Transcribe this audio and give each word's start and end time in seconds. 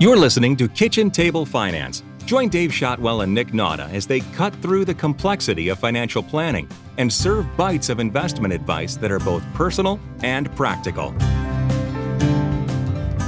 You're 0.00 0.16
listening 0.16 0.54
to 0.58 0.68
Kitchen 0.68 1.10
Table 1.10 1.44
Finance. 1.44 2.04
Join 2.24 2.50
Dave 2.50 2.72
Shotwell 2.72 3.22
and 3.22 3.34
Nick 3.34 3.48
Nauta 3.48 3.92
as 3.92 4.06
they 4.06 4.20
cut 4.20 4.54
through 4.62 4.84
the 4.84 4.94
complexity 4.94 5.70
of 5.70 5.80
financial 5.80 6.22
planning 6.22 6.68
and 6.98 7.12
serve 7.12 7.48
bites 7.56 7.88
of 7.88 7.98
investment 7.98 8.54
advice 8.54 8.94
that 8.94 9.10
are 9.10 9.18
both 9.18 9.42
personal 9.54 9.98
and 10.22 10.54
practical. 10.54 11.10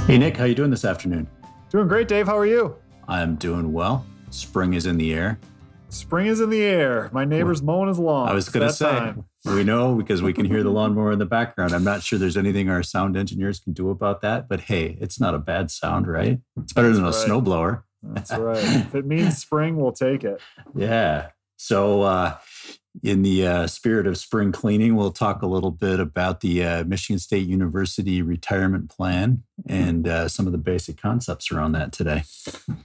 Hey 0.05 0.17
Nick, 0.17 0.37
how 0.37 0.45
you 0.45 0.55
doing 0.55 0.71
this 0.71 0.85
afternoon? 0.85 1.27
Doing 1.71 1.89
great, 1.89 2.07
Dave. 2.07 2.27
How 2.27 2.37
are 2.37 2.45
you? 2.45 2.77
I'm 3.05 3.35
doing 3.35 3.73
well. 3.73 4.05
Spring 4.29 4.73
is 4.73 4.85
in 4.85 4.95
the 4.95 5.13
air. 5.13 5.41
Spring 5.89 6.27
is 6.27 6.39
in 6.39 6.49
the 6.49 6.61
air. 6.61 7.09
My 7.11 7.25
neighbor's 7.25 7.61
mowing 7.61 7.89
his 7.89 7.99
lawn. 7.99 8.29
I 8.29 8.33
was 8.33 8.47
going 8.47 8.65
to 8.65 8.73
say, 8.73 8.89
time. 8.89 9.25
We 9.45 9.63
know 9.63 9.95
because 9.95 10.21
we 10.21 10.33
can 10.33 10.45
hear 10.45 10.63
the 10.63 10.69
lawnmower 10.69 11.11
in 11.11 11.19
the 11.19 11.25
background. 11.25 11.73
I'm 11.73 11.83
not 11.83 12.03
sure 12.03 12.19
there's 12.19 12.37
anything 12.37 12.69
our 12.69 12.83
sound 12.83 13.17
engineers 13.17 13.59
can 13.59 13.73
do 13.73 13.89
about 13.89 14.21
that, 14.21 14.47
but 14.47 14.61
hey, 14.61 14.97
it's 15.01 15.19
not 15.19 15.33
a 15.33 15.39
bad 15.39 15.71
sound, 15.71 16.07
right? 16.07 16.39
It's 16.57 16.73
better 16.73 16.93
than 16.93 17.05
a 17.05 17.09
snowblower. 17.09 17.83
That's 18.03 18.31
right. 18.31 18.57
if 18.57 18.95
it 18.95 19.05
means 19.05 19.37
spring, 19.37 19.77
we'll 19.77 19.93
take 19.93 20.23
it. 20.23 20.41
Yeah. 20.75 21.29
So, 21.57 22.01
uh, 22.01 22.37
in 23.03 23.21
the 23.21 23.47
uh, 23.47 23.67
spirit 23.67 24.05
of 24.05 24.17
spring 24.17 24.51
cleaning, 24.51 24.95
we'll 24.95 25.11
talk 25.11 25.41
a 25.41 25.47
little 25.47 25.71
bit 25.71 25.99
about 25.99 26.41
the 26.41 26.63
uh, 26.63 26.83
Michigan 26.83 27.19
State 27.19 27.47
University 27.47 28.21
retirement 28.21 28.89
plan 28.89 29.43
and 29.67 30.07
uh, 30.07 30.27
some 30.27 30.45
of 30.45 30.51
the 30.51 30.57
basic 30.57 31.01
concepts 31.01 31.51
around 31.51 31.71
that 31.71 31.91
today. 31.91 32.23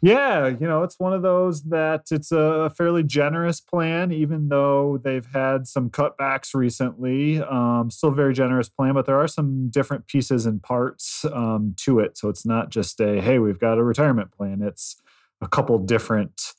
Yeah, 0.01 0.48
you 0.48 0.66
know, 0.66 0.82
it's 0.84 1.01
one 1.01 1.12
of 1.12 1.23
those 1.23 1.65
that 1.65 2.05
it's 2.10 2.30
a 2.30 2.70
fairly 2.77 3.02
generous 3.02 3.60
plan, 3.60 4.12
even 4.12 4.48
though 4.48 4.98
they've 5.02 5.27
had 5.32 5.66
some 5.66 5.91
cutbacks 5.91 6.54
recently. 6.54 7.43
Um, 7.43 7.91
still 7.91 8.10
very 8.10 8.32
generous 8.32 8.68
plan, 8.68 8.95
but 8.95 9.07
there 9.07 9.18
are 9.18 9.29
some 9.29 9.68
different 9.70 10.07
pieces 10.07 10.46
and 10.46 10.62
parts 10.62 11.24
um, 11.32 11.74
to 11.79 11.98
it. 11.98 12.16
So 12.16 12.29
it's 12.29 12.46
not 12.46 12.70
just 12.70 13.01
a, 13.01 13.20
hey, 13.20 13.38
we've 13.38 13.60
got 13.60 13.79
a 13.79 13.82
retirement 13.82 14.30
plan. 14.32 14.62
It's 14.62 15.01
a 15.40 15.49
couple 15.49 15.79
different 15.79 16.54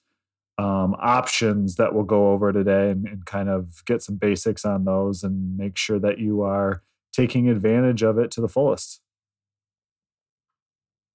um, 0.58 0.96
options 1.00 1.76
that 1.76 1.94
we'll 1.94 2.04
go 2.04 2.32
over 2.32 2.52
today 2.52 2.90
and, 2.90 3.08
and, 3.08 3.26
kind 3.26 3.48
of 3.48 3.86
get 3.86 4.02
some 4.02 4.16
basics 4.16 4.66
on 4.66 4.86
those 4.86 5.22
and 5.22 5.56
make 5.56 5.78
sure 5.78 6.00
that 6.00 6.18
you 6.18 6.42
are 6.42 6.82
taking 7.14 7.48
advantage 7.48 8.02
of 8.02 8.18
it 8.18 8.32
to 8.32 8.42
the 8.42 8.48
fullest. 8.48 9.02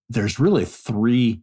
There's 0.08 0.38
really 0.38 0.64
three 0.64 1.40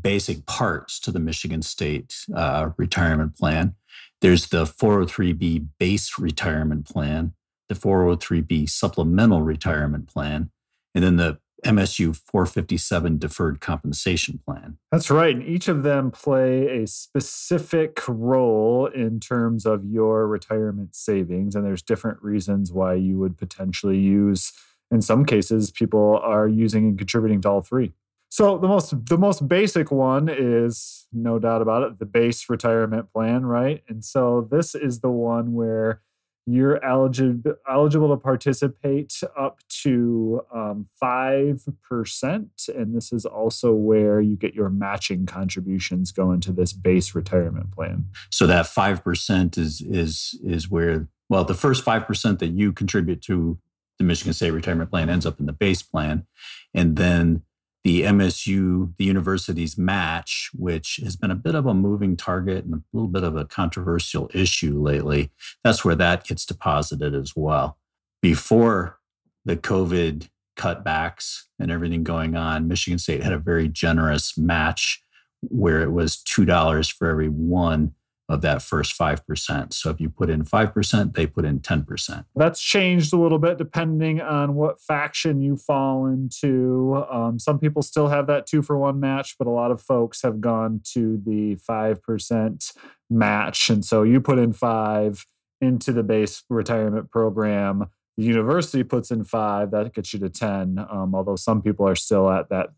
basic 0.00 0.46
parts 0.46 1.00
to 1.00 1.10
the 1.10 1.18
Michigan 1.18 1.62
State 1.62 2.24
uh, 2.34 2.70
retirement 2.76 3.36
plan. 3.36 3.74
There's 4.20 4.48
the 4.48 4.64
403b 4.64 5.68
base 5.78 6.18
retirement 6.18 6.86
plan, 6.86 7.34
the 7.68 7.74
403b 7.74 8.70
supplemental 8.70 9.42
retirement 9.42 10.08
plan, 10.08 10.50
and 10.94 11.02
then 11.02 11.16
the 11.16 11.38
MSU 11.64 12.14
457 12.14 13.18
deferred 13.18 13.60
compensation 13.60 14.40
plan. 14.44 14.78
That's 14.92 15.10
right. 15.10 15.34
And 15.34 15.46
each 15.46 15.68
of 15.68 15.82
them 15.82 16.10
play 16.10 16.82
a 16.82 16.86
specific 16.86 18.00
role 18.06 18.86
in 18.86 19.18
terms 19.20 19.66
of 19.66 19.84
your 19.84 20.26
retirement 20.26 20.94
savings. 20.94 21.54
And 21.54 21.64
there's 21.64 21.82
different 21.82 22.22
reasons 22.22 22.72
why 22.72 22.94
you 22.94 23.18
would 23.18 23.36
potentially 23.36 23.98
use, 23.98 24.52
in 24.90 25.02
some 25.02 25.24
cases, 25.24 25.70
people 25.70 26.20
are 26.22 26.46
using 26.46 26.84
and 26.88 26.98
contributing 26.98 27.40
to 27.42 27.48
all 27.48 27.62
three. 27.62 27.94
So 28.34 28.58
the 28.58 28.66
most 28.66 29.06
the 29.06 29.16
most 29.16 29.46
basic 29.46 29.92
one 29.92 30.28
is 30.28 31.06
no 31.12 31.38
doubt 31.38 31.62
about 31.62 31.84
it, 31.84 32.00
the 32.00 32.04
base 32.04 32.50
retirement 32.50 33.12
plan, 33.12 33.46
right? 33.46 33.84
And 33.88 34.04
so 34.04 34.48
this 34.50 34.74
is 34.74 35.00
the 35.00 35.10
one 35.10 35.54
where 35.54 36.00
you're 36.46 36.84
eligible 36.84 37.54
eligible 37.70 38.10
to 38.10 38.16
participate 38.16 39.22
up 39.38 39.60
to 39.82 40.42
um, 40.54 40.86
five 41.00 41.62
um, 41.66 41.76
percent, 41.88 42.68
and 42.74 42.94
this 42.94 43.12
is 43.12 43.24
also 43.24 43.72
where 43.72 44.20
you 44.20 44.36
get 44.36 44.54
your 44.54 44.68
matching 44.68 45.24
contributions 45.26 46.12
go 46.12 46.32
into 46.32 46.52
this 46.52 46.72
base 46.72 47.14
retirement 47.14 47.72
plan. 47.72 48.06
So 48.30 48.46
that 48.46 48.66
five 48.66 49.02
percent 49.02 49.56
is 49.56 49.80
is 49.80 50.38
is 50.44 50.70
where 50.70 51.08
well 51.28 51.44
the 51.44 51.54
first 51.54 51.82
five 51.82 52.06
percent 52.06 52.40
that 52.40 52.48
you 52.48 52.72
contribute 52.72 53.22
to 53.22 53.58
the 53.98 54.04
Michigan 54.04 54.32
State 54.32 54.50
Retirement 54.50 54.90
Plan 54.90 55.08
ends 55.08 55.24
up 55.24 55.40
in 55.40 55.46
the 55.46 55.52
base 55.52 55.82
plan, 55.82 56.26
and 56.74 56.96
then 56.96 57.42
the 57.84 58.02
MSU, 58.02 58.94
the 58.96 59.04
university's 59.04 59.76
match, 59.76 60.50
which 60.54 61.00
has 61.04 61.16
been 61.16 61.30
a 61.30 61.36
bit 61.36 61.54
of 61.54 61.66
a 61.66 61.74
moving 61.74 62.16
target 62.16 62.64
and 62.64 62.74
a 62.74 62.82
little 62.94 63.08
bit 63.08 63.22
of 63.22 63.36
a 63.36 63.44
controversial 63.44 64.30
issue 64.32 64.80
lately, 64.80 65.30
that's 65.62 65.84
where 65.84 65.94
that 65.94 66.26
gets 66.26 66.46
deposited 66.46 67.14
as 67.14 67.34
well. 67.36 67.78
Before 68.22 68.98
the 69.44 69.56
COVID 69.56 70.28
cutbacks 70.56 71.42
and 71.58 71.70
everything 71.70 72.04
going 72.04 72.36
on, 72.36 72.68
Michigan 72.68 72.98
State 72.98 73.22
had 73.22 73.34
a 73.34 73.38
very 73.38 73.68
generous 73.68 74.38
match 74.38 75.02
where 75.42 75.82
it 75.82 75.92
was 75.92 76.16
$2 76.16 76.92
for 76.92 77.08
every 77.08 77.28
one 77.28 77.92
of 78.28 78.40
that 78.40 78.62
first 78.62 78.98
5%. 78.98 79.72
So 79.72 79.90
if 79.90 80.00
you 80.00 80.08
put 80.08 80.30
in 80.30 80.44
5%, 80.44 81.14
they 81.14 81.26
put 81.26 81.44
in 81.44 81.60
10%. 81.60 82.24
That's 82.34 82.60
changed 82.60 83.12
a 83.12 83.18
little 83.18 83.38
bit 83.38 83.58
depending 83.58 84.20
on 84.20 84.54
what 84.54 84.80
faction 84.80 85.42
you 85.42 85.56
fall 85.56 86.06
into. 86.06 87.04
Um, 87.10 87.38
some 87.38 87.58
people 87.58 87.82
still 87.82 88.08
have 88.08 88.26
that 88.28 88.46
two 88.46 88.62
for 88.62 88.78
one 88.78 88.98
match, 88.98 89.36
but 89.38 89.46
a 89.46 89.50
lot 89.50 89.70
of 89.70 89.80
folks 89.80 90.22
have 90.22 90.40
gone 90.40 90.80
to 90.92 91.20
the 91.24 91.56
5% 91.68 92.76
match. 93.10 93.68
And 93.68 93.84
so 93.84 94.02
you 94.02 94.20
put 94.20 94.38
in 94.38 94.54
five 94.54 95.26
into 95.60 95.92
the 95.92 96.02
base 96.02 96.42
retirement 96.48 97.10
program. 97.10 97.90
The 98.16 98.24
university 98.24 98.84
puts 98.84 99.10
in 99.10 99.24
five, 99.24 99.70
that 99.72 99.92
gets 99.92 100.14
you 100.14 100.20
to 100.20 100.30
10. 100.30 100.78
Um, 100.78 101.14
although 101.14 101.36
some 101.36 101.60
people 101.60 101.86
are 101.86 101.96
still 101.96 102.30
at 102.30 102.48
that 102.48 102.70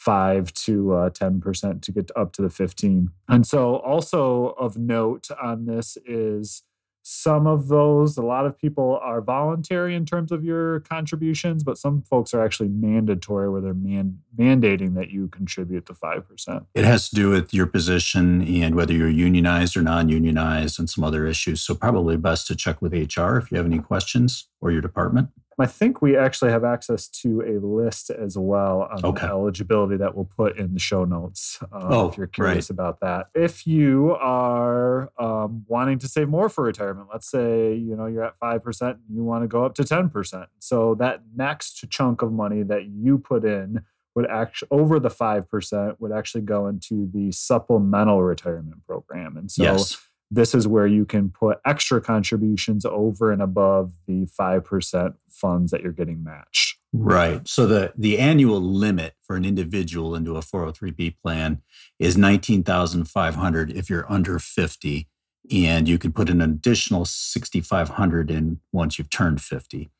five 0.00 0.50
to 0.54 0.94
uh, 0.94 1.10
10% 1.10 1.82
to 1.82 1.92
get 1.92 2.10
up 2.16 2.32
to 2.32 2.40
the 2.40 2.48
15. 2.48 3.10
And 3.28 3.46
so 3.46 3.76
also 3.76 4.54
of 4.58 4.78
note 4.78 5.28
on 5.42 5.66
this 5.66 5.98
is 6.06 6.62
some 7.02 7.46
of 7.46 7.68
those, 7.68 8.16
a 8.16 8.22
lot 8.22 8.46
of 8.46 8.58
people 8.58 8.98
are 9.02 9.20
voluntary 9.20 9.94
in 9.94 10.06
terms 10.06 10.32
of 10.32 10.42
your 10.42 10.80
contributions, 10.80 11.62
but 11.64 11.76
some 11.76 12.00
folks 12.02 12.32
are 12.32 12.42
actually 12.42 12.70
mandatory 12.70 13.50
where 13.50 13.60
they're 13.60 13.74
man- 13.74 14.20
mandating 14.38 14.94
that 14.94 15.10
you 15.10 15.28
contribute 15.28 15.84
the 15.84 15.92
5%. 15.92 16.66
It 16.74 16.84
has 16.86 17.10
to 17.10 17.14
do 17.14 17.28
with 17.28 17.52
your 17.52 17.66
position 17.66 18.42
and 18.42 18.74
whether 18.74 18.94
you're 18.94 19.08
unionized 19.10 19.76
or 19.76 19.82
non 19.82 20.08
unionized 20.08 20.78
and 20.78 20.88
some 20.88 21.04
other 21.04 21.26
issues. 21.26 21.60
So, 21.60 21.74
probably 21.74 22.16
best 22.16 22.46
to 22.46 22.56
check 22.56 22.80
with 22.80 22.92
HR 22.92 23.36
if 23.36 23.50
you 23.50 23.58
have 23.58 23.66
any 23.66 23.80
questions 23.80 24.48
or 24.62 24.70
your 24.70 24.80
department. 24.80 25.28
I 25.60 25.66
think 25.66 26.00
we 26.00 26.16
actually 26.16 26.50
have 26.50 26.64
access 26.64 27.08
to 27.08 27.42
a 27.42 27.64
list 27.64 28.10
as 28.10 28.36
well 28.36 28.88
on 28.90 29.04
okay. 29.04 29.26
eligibility 29.26 29.96
that 29.96 30.14
we'll 30.14 30.24
put 30.24 30.56
in 30.58 30.74
the 30.74 30.80
show 30.80 31.04
notes 31.04 31.58
um, 31.72 31.92
oh, 31.92 32.08
if 32.08 32.16
you're 32.16 32.26
curious 32.26 32.70
right. 32.70 32.74
about 32.74 33.00
that. 33.00 33.28
If 33.34 33.66
you 33.66 34.16
are 34.20 35.10
um, 35.18 35.64
wanting 35.68 35.98
to 36.00 36.08
save 36.08 36.28
more 36.28 36.48
for 36.48 36.64
retirement, 36.64 37.08
let's 37.12 37.30
say 37.30 37.74
you 37.74 37.96
know 37.96 38.06
you're 38.06 38.24
at 38.24 38.38
five 38.38 38.62
percent, 38.62 38.98
and 39.06 39.16
you 39.16 39.24
want 39.24 39.44
to 39.44 39.48
go 39.48 39.64
up 39.64 39.74
to 39.76 39.84
ten 39.84 40.08
percent. 40.08 40.48
So 40.58 40.94
that 40.96 41.22
next 41.36 41.84
chunk 41.90 42.22
of 42.22 42.32
money 42.32 42.62
that 42.64 42.86
you 42.86 43.18
put 43.18 43.44
in 43.44 43.82
would 44.14 44.28
actually 44.28 44.68
over 44.70 44.98
the 44.98 45.10
five 45.10 45.48
percent 45.48 46.00
would 46.00 46.12
actually 46.12 46.42
go 46.42 46.66
into 46.66 47.08
the 47.12 47.32
supplemental 47.32 48.22
retirement 48.22 48.84
program, 48.86 49.36
and 49.36 49.50
so. 49.50 49.62
Yes 49.62 49.96
this 50.30 50.54
is 50.54 50.68
where 50.68 50.86
you 50.86 51.04
can 51.04 51.30
put 51.30 51.58
extra 51.66 52.00
contributions 52.00 52.84
over 52.84 53.32
and 53.32 53.42
above 53.42 53.92
the 54.06 54.26
5% 54.38 55.14
funds 55.28 55.70
that 55.72 55.82
you're 55.82 55.92
getting 55.92 56.22
matched. 56.22 56.78
Right. 56.92 57.46
So 57.46 57.66
the 57.66 57.92
the 57.96 58.18
annual 58.18 58.60
limit 58.60 59.14
for 59.22 59.36
an 59.36 59.44
individual 59.44 60.16
into 60.16 60.36
a 60.36 60.40
403b 60.40 61.16
plan 61.22 61.62
is 62.00 62.16
19,500 62.16 63.70
if 63.70 63.88
you're 63.88 64.10
under 64.10 64.40
50 64.40 65.08
and 65.52 65.88
you 65.88 65.98
can 65.98 66.12
put 66.12 66.28
an 66.28 66.40
additional 66.40 67.04
6,500 67.04 68.30
in 68.30 68.60
once 68.72 68.98
you've 68.98 69.10
turned 69.10 69.40
50. 69.40 69.90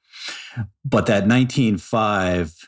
But 0.85 1.07
that 1.07 1.25
19.5 1.25 2.67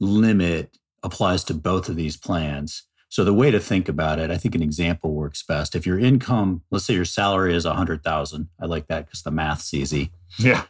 limit 0.00 0.76
applies 1.02 1.44
to 1.44 1.54
both 1.54 1.88
of 1.88 1.96
these 1.96 2.16
plans. 2.16 2.87
So 3.08 3.24
the 3.24 3.34
way 3.34 3.50
to 3.50 3.58
think 3.58 3.88
about 3.88 4.18
it, 4.18 4.30
I 4.30 4.36
think 4.36 4.54
an 4.54 4.62
example 4.62 5.14
works 5.14 5.42
best. 5.42 5.74
If 5.74 5.86
your 5.86 5.98
income, 5.98 6.62
let's 6.70 6.84
say 6.84 6.94
your 6.94 7.04
salary 7.04 7.54
is 7.54 7.64
100,000, 7.64 8.48
I 8.60 8.66
like 8.66 8.86
that 8.88 9.06
because 9.06 9.22
the 9.22 9.30
math's 9.30 9.72
easy. 9.72 10.12
Yeah. 10.38 10.64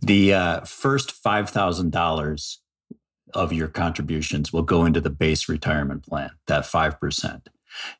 The 0.00 0.34
uh, 0.34 0.60
first 0.62 1.22
$5,000 1.22 2.56
of 3.32 3.52
your 3.52 3.68
contributions 3.68 4.52
will 4.52 4.62
go 4.62 4.84
into 4.84 5.00
the 5.00 5.10
base 5.10 5.48
retirement 5.48 6.06
plan, 6.06 6.30
that 6.46 6.64
5%. 6.64 7.46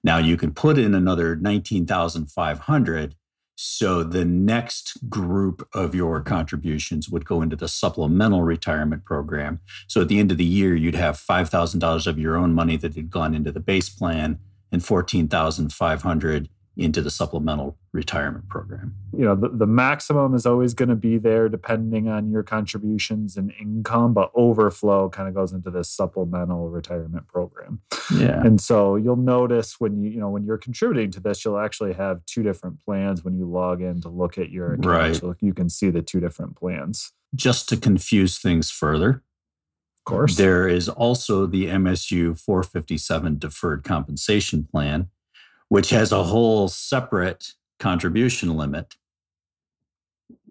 Now 0.02 0.18
you 0.18 0.36
can 0.36 0.52
put 0.52 0.78
in 0.78 0.94
another 0.94 1.36
19,500 1.36 3.14
so 3.56 4.02
the 4.02 4.24
next 4.24 5.08
group 5.08 5.68
of 5.72 5.94
your 5.94 6.20
contributions 6.20 7.08
would 7.08 7.24
go 7.24 7.40
into 7.40 7.56
the 7.56 7.68
supplemental 7.68 8.42
retirement 8.42 9.04
program. 9.04 9.60
So 9.86 10.00
at 10.02 10.08
the 10.08 10.18
end 10.18 10.32
of 10.32 10.38
the 10.38 10.44
year, 10.44 10.74
you'd 10.74 10.96
have 10.96 11.16
$5,000 11.16 12.06
of 12.06 12.18
your 12.18 12.36
own 12.36 12.52
money 12.52 12.76
that 12.78 12.94
had 12.96 13.10
gone 13.10 13.34
into 13.34 13.52
the 13.52 13.60
base 13.60 13.88
plan 13.88 14.38
and 14.72 14.84
14,500 14.84 16.48
into 16.76 17.00
the 17.00 17.10
supplemental 17.10 17.76
retirement 17.92 18.48
program. 18.48 18.94
You 19.16 19.24
know, 19.24 19.36
the, 19.36 19.48
the 19.48 19.66
maximum 19.66 20.34
is 20.34 20.44
always 20.44 20.74
going 20.74 20.88
to 20.88 20.96
be 20.96 21.18
there 21.18 21.48
depending 21.48 22.08
on 22.08 22.30
your 22.30 22.42
contributions 22.42 23.36
and 23.36 23.52
income, 23.60 24.12
but 24.12 24.32
overflow 24.34 25.08
kind 25.08 25.28
of 25.28 25.34
goes 25.34 25.52
into 25.52 25.70
this 25.70 25.88
supplemental 25.88 26.68
retirement 26.70 27.28
program. 27.28 27.80
Yeah. 28.12 28.40
And 28.44 28.60
so 28.60 28.96
you'll 28.96 29.14
notice 29.16 29.78
when 29.78 30.02
you, 30.02 30.10
you 30.10 30.18
know, 30.18 30.30
when 30.30 30.44
you're 30.44 30.58
contributing 30.58 31.12
to 31.12 31.20
this, 31.20 31.44
you'll 31.44 31.58
actually 31.58 31.92
have 31.92 32.24
two 32.26 32.42
different 32.42 32.84
plans 32.84 33.24
when 33.24 33.34
you 33.34 33.44
log 33.48 33.80
in 33.80 34.00
to 34.00 34.08
look 34.08 34.36
at 34.36 34.50
your 34.50 34.74
account. 34.74 34.86
Right. 34.86 35.16
So 35.16 35.36
you 35.40 35.54
can 35.54 35.68
see 35.68 35.90
the 35.90 36.02
two 36.02 36.18
different 36.18 36.56
plans. 36.56 37.12
Just 37.36 37.68
to 37.68 37.76
confuse 37.76 38.38
things 38.38 38.70
further, 38.70 39.22
Of 39.98 40.04
course. 40.04 40.36
There 40.36 40.68
is 40.68 40.88
also 40.88 41.46
the 41.46 41.66
MSU 41.66 42.38
457 42.38 43.38
deferred 43.38 43.84
compensation 43.84 44.64
plan, 44.70 45.08
which 45.68 45.90
has 45.90 46.12
a 46.12 46.22
whole 46.24 46.68
separate 46.68 47.52
contribution 47.80 48.56
limit. 48.56 48.94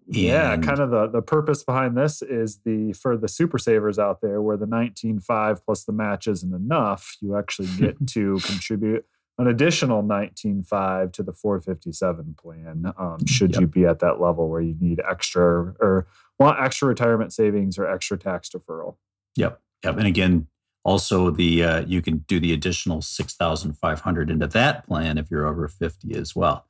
Yeah, 0.06 0.54
And- 0.54 0.63
kind 0.63 0.80
of 0.80 0.89
the 0.92 1.07
the 1.07 1.21
purpose 1.21 1.63
behind 1.63 1.95
this 1.98 2.21
is 2.21 2.60
the 2.65 2.92
for 2.94 3.15
the 3.18 3.27
super 3.30 3.57
savers 3.57 3.98
out 3.98 4.19
there 4.21 4.42
where 4.42 4.57
the 4.57 4.65
19.5 4.68 5.63
plus 5.63 5.86
the 5.86 5.94
match 5.94 6.27
isn't 6.27 6.54
enough, 6.54 7.15
you 7.21 7.38
actually 7.38 7.68
get 7.77 8.06
to 8.07 8.38
contribute 8.44 9.06
an 9.39 9.48
additional 9.48 10.04
19.5 10.04 11.12
to 11.13 11.24
the 11.24 11.33
457 11.33 12.36
plan. 12.38 12.94
Um, 13.00 13.25
should 13.25 13.54
Yep. 13.54 13.62
you 13.62 13.68
be 13.68 13.86
at 13.86 14.00
that 14.00 14.19
level 14.21 14.50
where 14.50 14.62
you 14.62 14.75
need 14.80 15.01
extra 15.10 15.74
or 15.80 16.06
want 16.38 16.60
extra 16.62 16.88
retirement 16.88 17.33
savings 17.33 17.77
or 17.80 17.89
extra 17.89 18.18
tax 18.18 18.50
deferral? 18.50 18.98
Yep. 19.38 19.60
Yep. 19.86 19.98
And 19.98 20.06
again, 20.07 20.48
also 20.86 21.30
the 21.30 21.64
uh, 21.64 21.86
you 21.86 22.02
can 22.02 22.20
do 22.28 22.40
the 22.40 22.54
additional 22.54 23.02
six 23.02 23.36
thousand 23.36 23.74
five 23.74 24.02
hundred 24.02 24.30
into 24.30 24.48
that 24.48 24.86
plan 24.88 25.18
if 25.18 25.32
you're 25.32 25.48
over 25.48 25.68
fifty 25.68 26.16
as 26.16 26.36
well. 26.36 26.66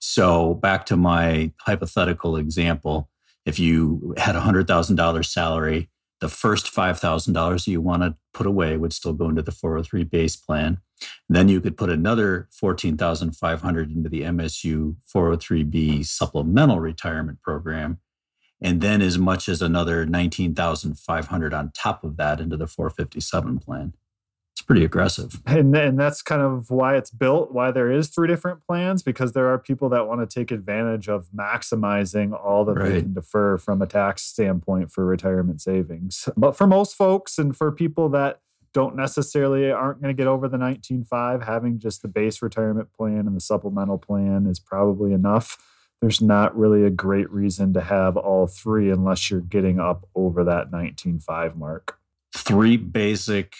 So 0.00 0.54
back 0.54 0.86
to 0.86 0.96
my 0.96 1.52
hypothetical 1.60 2.36
example, 2.36 3.10
if 3.44 3.58
you 3.58 4.14
had 4.16 4.36
a 4.36 4.40
hundred 4.40 4.68
thousand 4.68 4.96
dollars 4.96 5.32
salary, 5.32 5.90
the 6.20 6.28
first 6.28 6.68
five 6.68 6.98
thousand 6.98 7.34
dollars 7.34 7.66
you 7.66 7.80
want 7.80 8.02
to 8.02 8.16
put 8.32 8.46
away 8.46 8.76
would 8.76 8.92
still 8.92 9.12
go 9.12 9.28
into 9.28 9.42
the 9.42 9.52
four 9.52 9.72
hundred 9.72 9.84
three 9.84 10.04
base 10.04 10.36
plan. 10.36 10.78
Then 11.28 11.48
you 11.48 11.60
could 11.60 11.76
put 11.76 11.90
another 11.90 12.48
fourteen 12.52 12.96
thousand 12.96 13.36
five 13.36 13.62
hundred 13.62 13.90
into 13.90 14.08
the 14.08 14.22
MSU 14.22 14.96
four 15.06 15.24
hundred 15.24 15.40
three 15.42 15.64
B 15.64 16.02
supplemental 16.02 16.80
retirement 16.80 17.42
program 17.42 17.98
and 18.60 18.80
then 18.80 19.02
as 19.02 19.18
much 19.18 19.48
as 19.48 19.60
another 19.60 20.06
19,500 20.06 21.54
on 21.54 21.70
top 21.72 22.04
of 22.04 22.16
that 22.16 22.40
into 22.40 22.56
the 22.56 22.66
457 22.66 23.58
plan. 23.58 23.92
It's 24.52 24.62
pretty 24.62 24.86
aggressive. 24.86 25.42
And 25.46 25.76
and 25.76 26.00
that's 26.00 26.22
kind 26.22 26.40
of 26.40 26.70
why 26.70 26.96
it's 26.96 27.10
built, 27.10 27.52
why 27.52 27.70
there 27.70 27.92
is 27.92 28.08
three 28.08 28.26
different 28.26 28.66
plans, 28.66 29.02
because 29.02 29.32
there 29.32 29.48
are 29.48 29.58
people 29.58 29.90
that 29.90 30.08
want 30.08 30.22
to 30.22 30.34
take 30.34 30.50
advantage 30.50 31.08
of 31.08 31.28
maximizing 31.28 32.32
all 32.32 32.64
that 32.64 32.78
they 32.78 33.02
can 33.02 33.12
defer 33.12 33.58
from 33.58 33.82
a 33.82 33.86
tax 33.86 34.22
standpoint 34.22 34.90
for 34.90 35.04
retirement 35.04 35.60
savings. 35.60 36.26
But 36.38 36.56
for 36.56 36.66
most 36.66 36.94
folks 36.94 37.36
and 37.36 37.54
for 37.54 37.70
people 37.70 38.08
that 38.10 38.40
don't 38.72 38.96
necessarily 38.96 39.70
aren't 39.70 40.00
going 40.00 40.14
to 40.14 40.18
get 40.18 40.26
over 40.26 40.48
the 40.48 40.56
19.5, 40.56 41.44
having 41.44 41.78
just 41.78 42.00
the 42.00 42.08
base 42.08 42.40
retirement 42.40 42.92
plan 42.94 43.26
and 43.26 43.36
the 43.36 43.40
supplemental 43.40 43.98
plan 43.98 44.46
is 44.46 44.58
probably 44.58 45.12
enough. 45.12 45.58
There's 46.02 46.20
not 46.20 46.56
really 46.56 46.84
a 46.84 46.90
great 46.90 47.30
reason 47.30 47.72
to 47.74 47.80
have 47.80 48.16
all 48.16 48.46
three 48.46 48.90
unless 48.90 49.30
you're 49.30 49.40
getting 49.40 49.80
up 49.80 50.06
over 50.14 50.44
that 50.44 50.70
19.5 50.70 51.56
mark. 51.56 51.98
Three 52.34 52.76
basic 52.76 53.54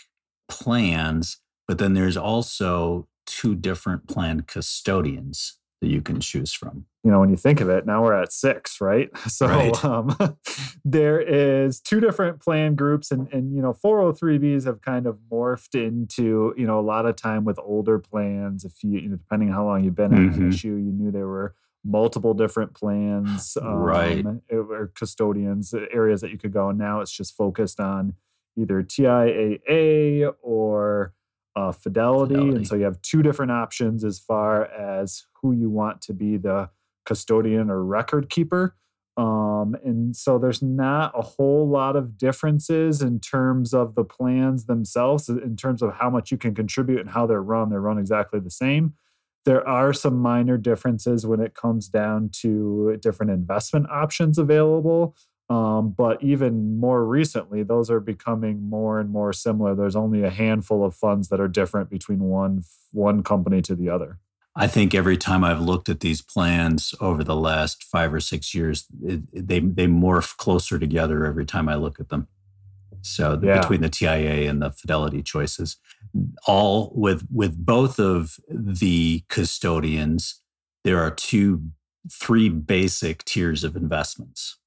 plans, 0.48 1.38
but 1.66 1.78
then 1.78 1.94
there's 1.94 2.16
also 2.16 3.08
two 3.26 3.54
different 3.54 4.06
plan 4.06 4.42
custodians 4.42 5.58
that 5.80 5.88
you 5.88 6.00
can 6.00 6.20
choose 6.20 6.52
from. 6.52 6.86
you 7.04 7.10
know, 7.10 7.20
when 7.20 7.28
you 7.30 7.36
think 7.36 7.60
of 7.60 7.68
it, 7.68 7.86
now 7.86 8.02
we're 8.02 8.14
at 8.14 8.32
six, 8.32 8.80
right? 8.80 9.10
So 9.28 9.46
Right. 9.46 9.84
um, 9.84 10.16
there 10.84 11.20
is 11.20 11.80
two 11.80 12.00
different 12.00 12.40
plan 12.40 12.74
groups, 12.74 13.10
and 13.10 13.28
and 13.32 13.54
you 13.54 13.60
know, 13.62 13.72
403bs 13.74 14.64
have 14.64 14.80
kind 14.82 15.06
of 15.06 15.18
morphed 15.30 15.74
into 15.74 16.54
you 16.56 16.66
know 16.66 16.78
a 16.78 16.82
lot 16.82 17.06
of 17.06 17.16
time 17.16 17.44
with 17.44 17.58
older 17.58 17.98
plans. 17.98 18.64
If 18.64 18.82
you, 18.82 18.92
you 18.98 19.08
know, 19.08 19.16
depending 19.16 19.48
on 19.50 19.54
how 19.54 19.64
long 19.66 19.84
you've 19.84 19.94
been 19.94 20.12
on 20.12 20.20
an 20.20 20.30
Mhm. 20.32 20.52
issue, 20.52 20.74
you 20.74 20.92
knew 20.92 21.10
there 21.10 21.26
were 21.28 21.54
multiple 21.86 22.34
different 22.34 22.74
plans, 22.74 23.56
um, 23.60 23.76
Right. 23.76 24.26
or 24.50 24.90
custodians 24.94 25.72
areas 25.92 26.20
that 26.20 26.30
you 26.30 26.38
could 26.38 26.52
go. 26.52 26.68
And 26.68 26.78
now 26.78 27.00
it's 27.00 27.12
just 27.12 27.36
focused 27.36 27.78
on 27.80 28.14
either 28.56 28.82
TIAA 28.82 30.32
or 30.42 31.12
uh, 31.54 31.72
fidelity. 31.72 32.34
Fidelity. 32.34 32.56
And 32.56 32.66
so 32.66 32.74
you 32.76 32.84
have 32.84 33.00
two 33.02 33.22
different 33.22 33.52
options 33.52 34.04
as 34.04 34.18
far 34.18 34.64
as 34.66 35.26
who 35.40 35.52
you 35.52 35.70
want 35.70 36.02
to 36.02 36.12
be 36.12 36.36
the 36.36 36.70
custodian 37.06 37.70
or 37.70 37.82
record 37.84 38.28
keeper. 38.28 38.74
Um, 39.16 39.74
and 39.82 40.14
so 40.14 40.38
there's 40.38 40.60
not 40.60 41.12
a 41.18 41.22
whole 41.22 41.66
lot 41.66 41.96
of 41.96 42.18
differences 42.18 43.00
in 43.00 43.20
terms 43.20 43.72
of 43.72 43.94
the 43.94 44.04
plans 44.04 44.66
themselves, 44.66 45.30
in 45.30 45.56
terms 45.56 45.80
of 45.80 45.94
how 45.94 46.10
much 46.10 46.30
you 46.30 46.36
can 46.36 46.54
contribute 46.54 47.00
and 47.00 47.10
how 47.10 47.26
they're 47.26 47.42
run. 47.42 47.70
They're 47.70 47.80
run 47.80 47.96
exactly 47.98 48.40
the 48.40 48.50
same. 48.50 48.92
There 49.46 49.66
are 49.66 49.92
some 49.92 50.18
minor 50.18 50.58
differences 50.58 51.24
when 51.24 51.40
it 51.40 51.54
comes 51.54 51.88
down 51.88 52.30
to 52.40 52.98
different 53.00 53.30
investment 53.30 53.86
options 53.88 54.38
available. 54.38 55.16
Um, 55.48 55.90
but 55.96 56.20
even 56.22 56.80
more 56.80 57.06
recently, 57.06 57.62
those 57.62 57.88
are 57.88 58.00
becoming 58.00 58.68
more 58.68 58.98
and 58.98 59.08
more 59.08 59.32
similar. 59.32 59.76
There's 59.76 59.94
only 59.94 60.24
a 60.24 60.30
handful 60.30 60.84
of 60.84 60.94
funds 60.94 61.28
that 61.28 61.40
are 61.40 61.46
different 61.46 61.88
between 61.88 62.18
one 62.18 62.64
one 62.90 63.22
company 63.22 63.62
to 63.62 63.76
the 63.76 63.88
other. 63.88 64.18
I 64.56 64.66
think 64.66 64.94
every 64.94 65.16
time 65.16 65.44
I've 65.44 65.60
looked 65.60 65.88
at 65.88 66.00
these 66.00 66.22
plans 66.22 66.94
over 67.00 67.22
the 67.22 67.36
last 67.36 67.84
five 67.84 68.12
or 68.12 68.20
six 68.20 68.54
years, 68.54 68.86
it, 69.04 69.22
they 69.32 69.60
they 69.60 69.86
morph 69.86 70.36
closer 70.36 70.78
together 70.80 71.24
every 71.24 71.46
time 71.46 71.68
I 71.68 71.76
look 71.76 72.00
at 72.00 72.08
them. 72.08 72.26
So 73.08 73.36
the- 73.36 73.46
Yeah. 73.48 73.60
between 73.60 73.80
the 73.82 73.88
TIA 73.88 74.48
and 74.50 74.60
the 74.60 74.70
Fidelity 74.70 75.22
choices, 75.22 75.76
all 76.46 76.92
with 76.94 77.26
with 77.30 77.56
both 77.64 77.98
of 77.98 78.38
the 78.48 79.24
custodians, 79.28 80.40
there 80.84 81.00
are 81.00 81.10
two, 81.10 81.70
three 82.10 82.48
basic 82.48 83.24
tiers 83.24 83.64
of 83.64 83.76
investments, 83.76 84.58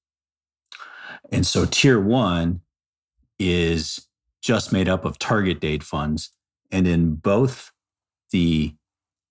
and 1.32 1.46
so 1.46 1.66
tier 1.66 2.00
one 2.00 2.62
is 3.40 4.08
just 4.42 4.72
made 4.72 4.88
up 4.90 5.06
of 5.06 5.18
target 5.20 5.60
date 5.60 5.84
funds, 5.84 6.32
and 6.72 6.88
in 6.88 7.16
both 7.16 7.72
the 8.32 8.76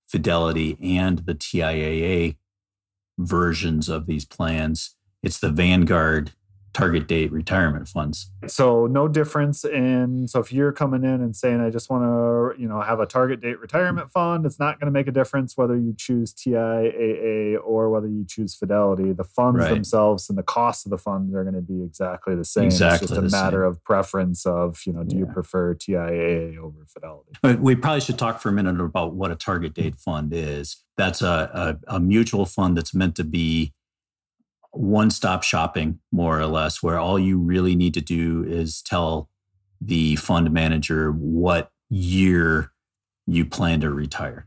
Fidelity 0.09 0.79
and 0.83 1.19
the 1.21 1.35
TIAA 1.35 2.37
versions 3.19 3.89
of 3.91 4.07
these 4.07 4.25
plans. 4.25 4.97
It's 5.23 5.39
the 5.39 5.51
Vanguard 5.51 6.33
target 6.79 7.09
date 7.09 7.33
retirement 7.33 7.89
funds. 7.89 8.31
So 8.47 8.87
no 8.87 9.09
difference 9.09 9.65
in 9.65 10.29
so 10.29 10.39
if 10.39 10.53
you're 10.53 10.73
coming 10.73 11.03
in 11.03 11.21
and 11.21 11.35
saying 11.35 11.61
I 11.61 11.71
just 11.71 11.91
want 11.91 12.05
to 12.05 12.61
you 12.61 12.69
know 12.69 12.81
have 12.81 13.01
a 13.01 13.07
target 13.07 13.41
date 13.41 13.59
retirement 13.59 14.11
fund, 14.11 14.47
it's 14.47 14.59
not 14.59 14.79
going 14.79 14.87
to 14.87 14.93
make 14.93 15.09
a 15.09 15.13
difference 15.13 15.57
whether 15.57 15.77
you 15.77 15.95
choose 15.97 16.33
TIAA 16.33 17.57
or 17.65 17.91
whether 17.91 18.07
you 18.09 18.25
choose 18.27 18.55
Fidelity. 18.55 19.13
The 19.13 19.25
funds 19.25 19.59
Right. 19.59 19.71
themselves 19.71 20.29
and 20.29 20.39
the 20.39 20.43
cost 20.43 20.87
of 20.87 20.91
the 20.91 20.99
funds 20.99 21.35
are 21.35 21.43
going 21.43 21.55
to 21.57 21.63
be 21.63 21.83
exactly 21.83 22.37
the 22.37 22.45
same. 22.45 22.67
Exactly 22.67 23.07
it's 23.07 23.15
just 23.15 23.35
a 23.35 23.37
matter 23.37 23.63
same. 23.63 23.71
of 23.71 23.83
preference 23.85 24.47
of 24.47 24.81
you 24.87 24.93
know 24.93 25.03
do 25.03 25.17
you 25.17 25.27
prefer 25.27 25.75
TIAA 25.75 26.57
over 26.59 26.85
Fidelity? 26.87 27.33
But 27.43 27.61
we 27.61 27.75
probably 27.75 28.01
should 28.03 28.19
talk 28.19 28.41
for 28.41 28.51
a 28.51 28.53
minute 28.53 28.81
about 28.81 29.15
what 29.15 29.31
a 29.31 29.37
target 29.37 29.75
date 29.75 29.97
fund 29.97 30.33
is. 30.33 30.77
That's 30.97 31.23
a, 31.23 31.77
a, 31.89 31.97
a 31.97 32.01
mutual 32.01 32.45
fund 32.47 32.77
that's 32.77 32.95
meant 32.95 33.15
to 33.17 33.25
be 33.25 33.73
one 34.79 35.11
stop 35.11 35.43
shopping, 35.43 35.99
more 36.13 36.39
or 36.39 36.47
less, 36.47 36.83
where 36.83 36.99
all 36.99 37.19
you 37.19 37.37
really 37.37 37.75
need 37.75 37.95
to 37.95 38.01
do 38.01 38.45
is 38.45 38.81
tell 38.81 39.29
the 39.81 40.15
fund 40.17 40.53
manager 40.53 41.11
what 41.11 41.73
year 41.91 42.71
you 43.27 43.45
plan 43.45 43.81
to 43.81 43.91
retire. 43.91 44.47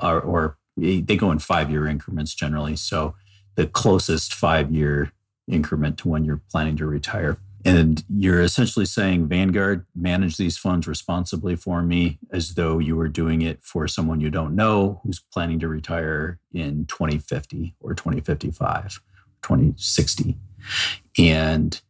Or, 0.00 0.20
or 0.20 0.58
they 0.76 1.16
go 1.16 1.30
in 1.30 1.38
five 1.38 1.70
year 1.70 1.86
increments 1.86 2.34
generally. 2.34 2.76
So 2.76 3.14
the 3.54 3.66
closest 3.66 4.34
five 4.34 4.70
year 4.70 5.12
increment 5.48 5.98
to 5.98 6.08
when 6.08 6.24
you're 6.24 6.42
planning 6.50 6.76
to 6.76 6.86
retire. 6.86 7.38
And 7.64 8.04
you're 8.10 8.42
essentially 8.42 8.84
saying, 8.84 9.26
Vanguard, 9.28 9.86
manage 9.96 10.36
these 10.36 10.58
funds 10.58 10.86
responsibly 10.86 11.56
for 11.56 11.80
me 11.80 12.18
as 12.30 12.56
though 12.56 12.78
you 12.78 12.94
were 12.94 13.08
doing 13.08 13.40
it 13.40 13.62
for 13.62 13.88
someone 13.88 14.20
you 14.20 14.28
don't 14.28 14.54
know 14.54 15.00
who's 15.02 15.20
planning 15.32 15.58
to 15.60 15.68
retire 15.68 16.40
in 16.52 16.84
2050 16.84 17.74
or 17.80 17.94
2055, 17.94 19.00
2060. 19.44 20.36
And 21.18 21.80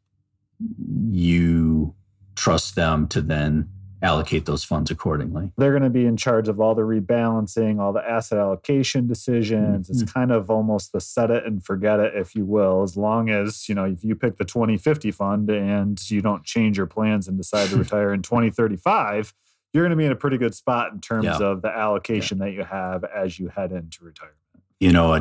you 0.90 1.94
trust 2.36 2.74
them 2.74 3.08
to 3.08 3.22
then 3.22 3.68
allocate 4.02 4.44
those 4.44 4.64
funds 4.64 4.90
accordingly. 4.90 5.50
They're 5.56 5.70
going 5.70 5.82
to 5.82 5.88
be 5.90 6.04
in 6.04 6.18
charge 6.18 6.48
of 6.48 6.60
all 6.60 6.74
the 6.74 6.82
rebalancing, 6.82 7.80
all 7.80 7.92
the 7.92 8.06
asset 8.06 8.38
allocation 8.38 9.06
decisions. 9.06 9.88
It's 9.88 10.02
mm-hmm. 10.02 10.12
kind 10.12 10.30
of 10.30 10.50
almost 10.50 10.92
the 10.92 11.00
set 11.00 11.30
it 11.30 11.44
and 11.44 11.64
forget 11.64 12.00
it, 12.00 12.12
if 12.14 12.34
you 12.34 12.44
will, 12.44 12.82
as 12.82 12.96
long 12.98 13.30
as, 13.30 13.66
you 13.68 13.74
know, 13.74 13.84
if 13.84 14.04
you 14.04 14.14
pick 14.14 14.36
the 14.36 14.44
2050 14.44 15.10
fund 15.10 15.48
and 15.48 15.98
you 16.10 16.20
don't 16.20 16.44
change 16.44 16.76
your 16.76 16.86
plans 16.86 17.28
and 17.28 17.38
decide 17.38 17.70
to 17.70 17.76
retire 17.78 18.12
in 18.12 18.20
2035, 18.20 19.32
you're 19.72 19.84
going 19.84 19.90
to 19.90 19.96
be 19.96 20.04
in 20.04 20.12
a 20.12 20.16
pretty 20.16 20.36
good 20.36 20.54
spot 20.54 20.92
in 20.92 21.00
terms 21.00 21.24
Yeah. 21.24 21.38
of 21.38 21.62
the 21.62 21.70
allocation 21.70 22.38
that 22.38 22.52
you 22.52 22.64
have 22.64 23.04
as 23.04 23.38
you 23.38 23.48
head 23.48 23.72
into 23.72 24.04
retirement. 24.04 24.38
You 24.80 24.92
know, 24.92 25.14
a 25.14 25.20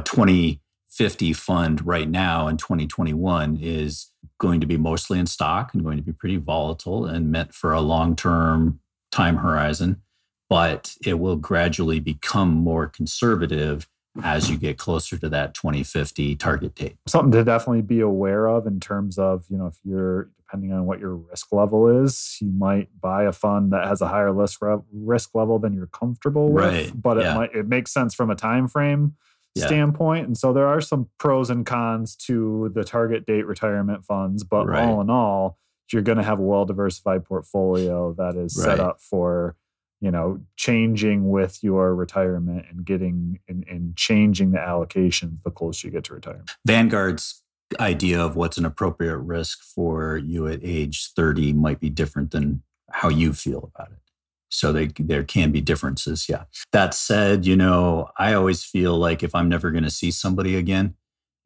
2050 0.97 1.33
fund 1.33 1.85
right 1.85 2.09
now 2.09 2.47
in 2.47 2.57
2021 2.57 3.57
is 3.59 4.11
going 4.39 4.61
to 4.61 4.67
be 4.67 4.77
mostly 4.77 5.17
in 5.17 5.25
stock 5.25 5.73
and 5.73 5.83
going 5.83 5.97
to 5.97 6.03
be 6.03 6.11
pretty 6.11 6.37
volatile 6.37 7.05
and 7.05 7.31
meant 7.31 7.53
for 7.53 7.73
a 7.73 7.81
long 7.81 8.15
term 8.15 8.79
time 9.11 9.37
horizon, 9.37 10.01
but 10.49 10.95
it 11.03 11.15
will 11.19 11.35
gradually 11.35 11.99
become 11.99 12.49
more 12.49 12.87
conservative 12.87 13.87
as 14.23 14.51
you 14.51 14.57
get 14.57 14.77
closer 14.77 15.17
to 15.17 15.27
that 15.29 15.55
2050 15.55 16.35
target 16.35 16.75
date. 16.75 16.95
Something 17.07 17.31
to 17.31 17.43
definitely 17.43 17.81
be 17.81 17.99
aware 17.99 18.47
of 18.47 18.67
in 18.67 18.79
terms 18.79 19.17
of, 19.17 19.45
you 19.49 19.57
know, 19.57 19.65
if 19.65 19.77
you're 19.83 20.29
depending 20.37 20.71
on 20.71 20.85
what 20.85 20.99
your 20.99 21.15
risk 21.15 21.51
level 21.51 22.03
is, 22.03 22.37
you 22.39 22.51
might 22.51 22.89
buy 23.01 23.23
a 23.23 23.31
fund 23.31 23.73
that 23.73 23.87
has 23.87 24.01
a 24.01 24.07
higher 24.07 24.31
risk 24.31 24.59
risk 24.93 25.33
level 25.33 25.57
than 25.57 25.73
you're 25.73 25.87
comfortable 25.87 26.51
with, 26.51 26.63
Right, 26.63 26.91
but 26.93 27.17
it 27.17 27.23
yeah. 27.23 27.33
might 27.33 27.55
it 27.55 27.67
makes 27.67 27.91
sense 27.91 28.13
from 28.13 28.29
a 28.29 28.35
time 28.35 28.67
frame 28.67 29.15
Yeah. 29.55 29.67
standpoint. 29.67 30.27
And 30.27 30.37
so 30.37 30.51
there 30.53 30.67
are 30.67 30.81
some 30.81 31.09
pros 31.19 31.49
and 31.49 31.65
cons 31.65 32.15
to 32.27 32.71
the 32.73 32.83
target 32.83 33.25
date 33.25 33.45
retirement 33.45 34.03
funds, 34.05 34.43
but 34.43 34.67
Right. 34.67 34.83
all 34.83 34.99
in 35.01 35.09
all, 35.09 35.57
you're 35.91 36.01
going 36.01 36.17
to 36.17 36.23
have 36.23 36.39
a 36.39 36.43
well 36.43 36.65
diversified 36.65 37.23
portfolio 37.23 38.13
that 38.17 38.35
is 38.35 38.55
set 38.55 38.79
up 38.79 38.99
for 38.99 39.55
you 40.01 40.09
know 40.09 40.41
changing 40.57 41.29
with 41.29 41.63
your 41.63 41.93
retirement 41.93 42.65
and 42.69 42.83
getting 42.83 43.39
and, 43.47 43.63
and 43.69 43.95
changing 43.95 44.51
the 44.51 44.57
allocations 44.57 45.43
the 45.43 45.51
closer 45.51 45.87
you 45.87 45.91
get 45.93 46.03
to 46.05 46.13
retirement 46.15 46.49
Vanguard's 46.65 47.43
idea 47.79 48.19
of 48.19 48.35
what's 48.35 48.57
an 48.57 48.65
appropriate 48.65 49.17
risk 49.17 49.61
for 49.63 50.17
you 50.17 50.47
at 50.47 50.59
age 50.63 51.11
30 51.15 51.53
might 51.53 51.79
be 51.79 51.89
different 51.89 52.31
than 52.31 52.63
how 52.91 53.09
you 53.09 53.33
feel 53.33 53.71
about 53.73 53.91
it. 53.91 53.97
So 54.53 54.71
they, 54.71 54.87
there 54.99 55.23
can 55.23 55.51
be 55.51 55.61
differences. 55.61 56.29
Yeah. 56.29 56.43
That 56.71 56.93
said, 56.93 57.45
you 57.45 57.55
know, 57.55 58.09
I 58.17 58.33
always 58.33 58.63
feel 58.63 58.97
like 58.97 59.23
if 59.23 59.33
I'm 59.33 59.49
never 59.49 59.71
going 59.71 59.83
to 59.83 59.89
see 59.89 60.11
somebody 60.11 60.55
again, 60.55 60.95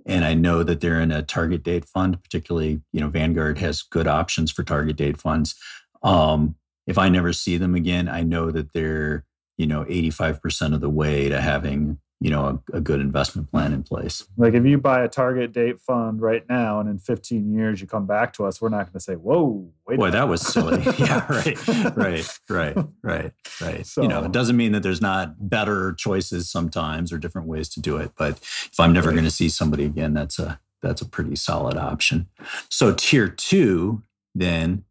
and 0.06 0.24
I 0.24 0.34
know 0.34 0.64
that 0.64 0.80
they're 0.80 1.02
in 1.02 1.12
a 1.12 1.22
target 1.22 1.64
date 1.64 1.86
fund, 1.86 2.22
particularly, 2.22 2.82
you 2.94 3.02
know, 3.02 3.10
Vanguard 3.10 3.60
has 3.60 3.82
good 3.82 4.08
options 4.08 4.52
for 4.52 4.64
target 4.64 4.96
date 4.96 5.18
funds. 5.18 5.56
Um, 6.04 6.56
if 6.86 6.98
I 6.98 7.10
never 7.10 7.34
see 7.34 7.58
them 7.58 7.76
again, 7.76 8.08
I 8.08 8.24
know 8.24 8.52
that 8.52 8.74
they're, 8.74 9.26
you 9.58 9.68
know, 9.68 9.84
85% 9.86 10.74
of 10.74 10.82
the 10.82 10.90
way 10.90 11.28
to 11.28 11.42
having, 11.42 12.00
you 12.19 12.31
know, 12.31 12.62
a, 12.74 12.77
a 12.77 12.81
good 12.81 13.00
investment 13.00 13.51
plan 13.51 13.74
in 13.74 13.83
place. 13.83 14.24
like 14.38 14.53
if 14.55 14.65
you 14.65 14.77
buy 14.79 15.03
a 15.03 15.07
target 15.07 15.51
date 15.53 15.79
fund 15.79 16.19
right 16.21 16.43
now 16.50 16.79
and 16.79 16.89
in 16.89 16.97
15 16.97 17.53
years 17.53 17.79
you 17.79 17.86
come 17.86 18.07
back 18.07 18.33
to 18.33 18.43
us 18.45 18.59
we're 18.59 18.69
not 18.69 18.86
going 18.86 18.93
to 18.93 19.00
say 19.00 19.13
whoa 19.13 19.69
wait 19.86 20.00
Boy, 20.00 20.09
that 20.09 20.27
was 20.27 20.41
silly. 20.41 20.81
yeah, 20.97 21.25
right, 21.31 21.67
right, 21.95 22.39
right, 22.50 22.77
right, 23.03 23.31
right. 23.62 23.91
you 23.97 24.07
know, 24.07 24.24
it 24.24 24.31
doesn't 24.31 24.57
mean 24.57 24.71
that 24.71 24.81
there's 24.83 25.01
not 25.01 25.50
better 25.50 25.93
choices 25.93 26.50
sometimes 26.50 27.13
or 27.13 27.17
different 27.19 27.47
ways 27.47 27.69
to 27.69 27.79
do 27.79 27.97
it. 27.97 28.12
But 28.17 28.31
if 28.41 28.79
I'm 28.79 28.93
never 28.93 29.09
Right. 29.09 29.13
going 29.15 29.25
to 29.25 29.31
see 29.31 29.50
somebody 29.50 29.86
again, 29.86 30.13
that's 30.13 30.39
a 30.39 30.59
that's 30.81 31.01
a 31.01 31.05
pretty 31.07 31.36
solid 31.36 31.77
option. 31.77 32.27
So 32.69 32.93
tier 32.93 33.27
two 33.27 34.03
then 34.36 34.83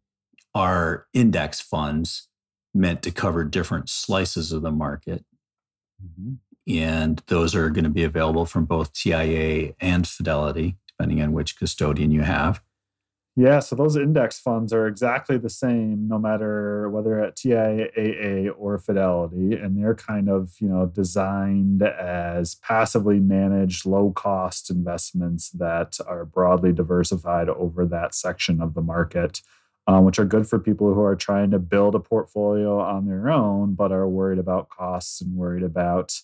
are 0.55 1.07
index 1.13 1.59
funds 1.61 2.27
meant 2.73 3.01
to 3.03 3.11
cover 3.11 3.43
different 3.43 3.89
slices 3.89 4.51
of 4.51 4.61
the 4.61 4.71
market. 4.71 5.23
Mm-hmm. 6.03 6.33
And 6.67 7.21
those 7.27 7.55
are 7.55 7.69
going 7.69 7.85
to 7.85 7.89
be 7.89 8.03
available 8.03 8.45
from 8.45 8.65
both 8.65 8.93
TIA 8.93 9.73
and 9.79 10.07
Fidelity, 10.07 10.75
depending 10.87 11.21
on 11.21 11.31
which 11.31 11.57
custodian 11.57 12.11
you 12.11 12.21
have. 12.21 12.61
Yeah, 13.39 13.59
so 13.59 13.75
those 13.75 13.95
index 13.95 14.39
funds 14.39 14.73
are 14.73 14.87
exactly 14.87 15.37
the 15.37 15.47
same 15.47 16.07
no 16.07 16.17
matter 16.17 16.89
whether 16.89 17.23
at 17.23 17.37
TIAA 17.37 18.49
or 18.57 18.79
Fidelity. 18.79 19.53
And 19.53 19.77
they're 19.77 19.93
kind 19.93 20.27
of, 20.27 20.55
you 20.59 20.67
know, 20.67 20.87
designed 20.87 21.83
as 21.83 22.55
passively 22.55 23.19
managed, 23.19 23.85
low 23.85 24.11
cost 24.11 24.71
investments 24.71 25.51
that 25.51 25.99
are 26.07 26.25
broadly 26.25 26.73
diversified 26.73 27.47
over 27.47 27.85
that 27.85 28.15
section 28.15 28.59
of 28.59 28.73
the 28.73 28.81
market, 28.81 29.43
um, 29.85 30.03
which 30.03 30.17
are 30.17 30.25
good 30.25 30.47
for 30.47 30.57
people 30.57 30.95
who 30.95 31.03
are 31.03 31.15
trying 31.15 31.51
to 31.51 31.59
build 31.59 31.93
a 31.93 31.99
portfolio 31.99 32.79
on 32.79 33.05
their 33.05 33.29
own, 33.29 33.75
but 33.75 33.91
are 33.91 34.09
worried 34.09 34.39
about 34.39 34.69
costs 34.69 35.21
and 35.21 35.35
worried 35.35 35.63
about 35.63 36.21